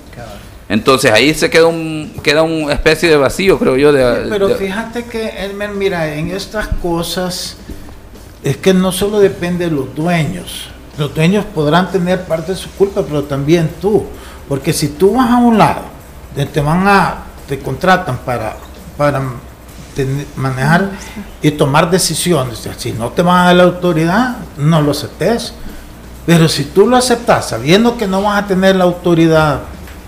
[0.69, 3.93] Entonces ahí se queda un queda una especie de vacío, creo yo.
[3.93, 7.57] De, pero fíjate que, Elmer, mira, en estas cosas
[8.51, 10.69] es que no solo depende de los dueños.
[10.99, 14.05] Los dueños podrán tener parte de su culpa, pero también tú.
[14.49, 15.83] Porque si tú vas a un lado,
[16.53, 18.57] te van a, te contratan para
[18.97, 19.23] para
[20.37, 20.91] manejar
[21.43, 22.69] y tomar decisiones.
[22.77, 25.55] Si no te van a dar la autoridad, no lo aceptes.
[26.27, 29.61] Pero si tú lo aceptas sabiendo que no vas a tener la autoridad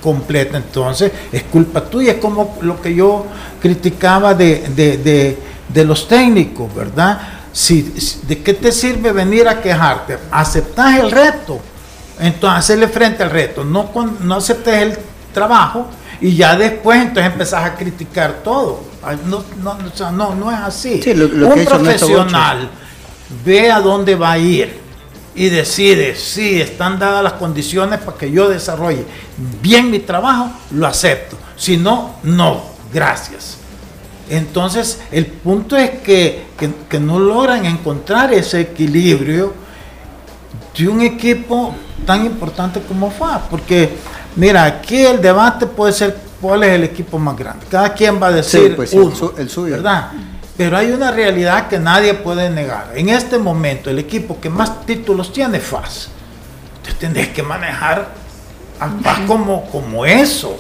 [0.03, 2.13] completa, entonces es culpa tuya.
[2.13, 3.27] Es como lo que yo
[3.61, 5.39] criticaba de,
[5.75, 7.38] los técnicos, ¿verdad?
[7.59, 7.83] Si,
[8.29, 10.17] ¿De qué te sirve venir a quejarte?
[10.31, 11.61] Aceptas el reto,
[12.21, 13.65] entonces hacerle frente al reto.
[13.65, 13.91] No,
[14.21, 14.99] no aceptes el
[15.35, 15.89] trabajo,
[16.21, 18.85] y ya después entonces empezás a criticar todo.
[19.27, 19.45] No,
[20.13, 21.03] no, no, es así.
[21.11, 22.71] un profesional
[23.45, 24.79] ve a dónde va a ir
[25.35, 29.05] y decide si están dadas las condiciones para que yo desarrolle
[29.61, 31.37] bien mi trabajo, lo acepto.
[31.57, 32.63] Si no, no,
[32.95, 33.59] gracias.
[34.31, 36.47] Entonces, el punto es que,
[36.89, 39.55] que no logran encontrar ese equilibrio
[40.77, 41.75] de un equipo
[42.07, 43.97] tan importante como FA, porque
[44.39, 47.67] Mira, aquí el debate puede ser cuál es el equipo más grande.
[47.69, 49.77] Cada quien va a decir pues el, suyo.
[49.77, 50.13] ¿verdad?
[50.57, 52.93] Pero hay una realidad que nadie puede negar.
[52.95, 56.11] En este momento, el equipo que más títulos tiene FAS.
[56.77, 58.11] Entonces tendés que manejar
[58.79, 60.57] al FAS como, como eso.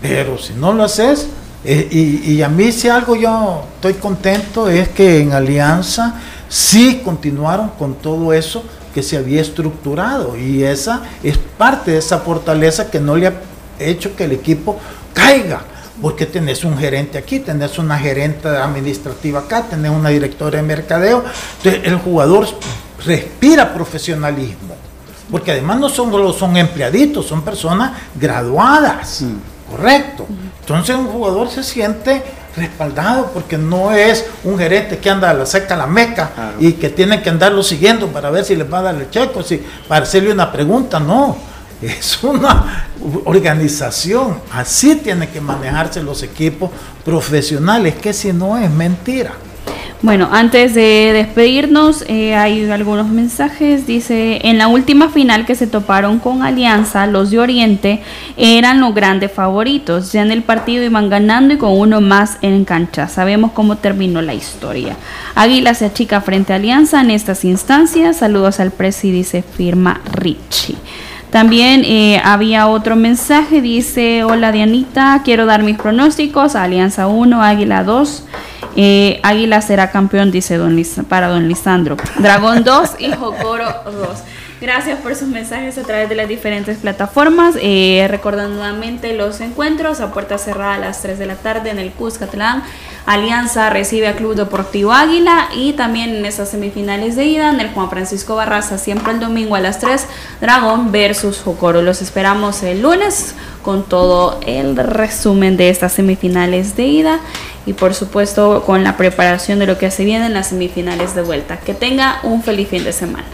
[0.00, 1.26] Pero si no lo haces,
[1.64, 1.88] eh,
[2.24, 6.14] y, a mí si algo yo estoy contento es que en Alianza
[6.48, 10.36] sí continuaron con todo eso que se había estructurado.
[10.36, 13.34] Y esa es parte de esa fortaleza que no le ha
[13.78, 14.78] hecho que el equipo
[15.12, 15.62] caiga.
[16.00, 21.22] Porque tenés un gerente aquí, tenés una gerente administrativa acá, tenés una directora de mercadeo,
[21.58, 22.48] entonces el jugador
[23.06, 24.74] respira profesionalismo,
[25.30, 29.51] porque además no solo son empleaditos, son personas graduadas, mm.
[29.72, 30.26] Correcto.
[30.60, 32.22] Entonces un jugador se siente
[32.56, 36.90] respaldado porque no es un gerente que anda a la seca la meca y que
[36.90, 40.04] tiene que andarlo siguiendo para ver si les va a dar el cheque, si, para
[40.04, 41.36] hacerle una pregunta, no.
[41.80, 42.86] Es una
[43.24, 46.70] organización, así tienen que manejarse los equipos
[47.04, 49.32] profesionales, que si no es mentira.
[50.02, 53.86] Bueno, antes de despedirnos, eh, hay algunos mensajes.
[53.86, 58.02] Dice, en la última final que se toparon con Alianza, los de Oriente
[58.36, 60.10] eran los grandes favoritos.
[60.10, 63.06] Ya en el partido iban ganando y con uno más en cancha.
[63.06, 64.96] Sabemos cómo terminó la historia.
[65.36, 68.16] Águila se achica frente a Alianza en estas instancias.
[68.16, 70.74] Saludos al presi, dice firma Richie.
[71.30, 77.84] También eh, había otro mensaje, dice, hola Dianita, quiero dar mis pronósticos, Alianza 1, Águila
[77.84, 78.24] 2.
[79.22, 81.96] Águila será campeón, dice don para don Lisandro.
[82.18, 84.08] Dragón 2 y Jocoro 2.
[84.62, 87.56] Gracias por sus mensajes a través de las diferentes plataformas.
[87.60, 91.80] Eh, recordando nuevamente los encuentros a puerta cerrada a las 3 de la tarde en
[91.80, 92.62] el Cuscatlán.
[93.04, 97.70] Alianza recibe a Club Deportivo Águila y también en esas semifinales de ida en el
[97.70, 100.06] Juan Francisco Barraza, siempre el domingo a las 3,
[100.40, 101.82] Dragón versus Jocoro.
[101.82, 107.20] Los esperamos el lunes con todo el resumen de estas semifinales de ida
[107.66, 111.22] y por supuesto con la preparación de lo que se viene en las semifinales de
[111.22, 111.58] vuelta.
[111.58, 113.26] Que tenga un feliz fin de semana.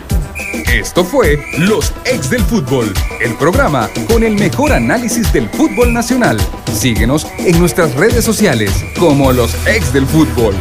[0.72, 6.38] Esto fue Los Ex del Fútbol, el programa con el mejor análisis del fútbol nacional.
[6.72, 10.54] Síguenos en nuestras redes sociales como Los Ex del Fútbol.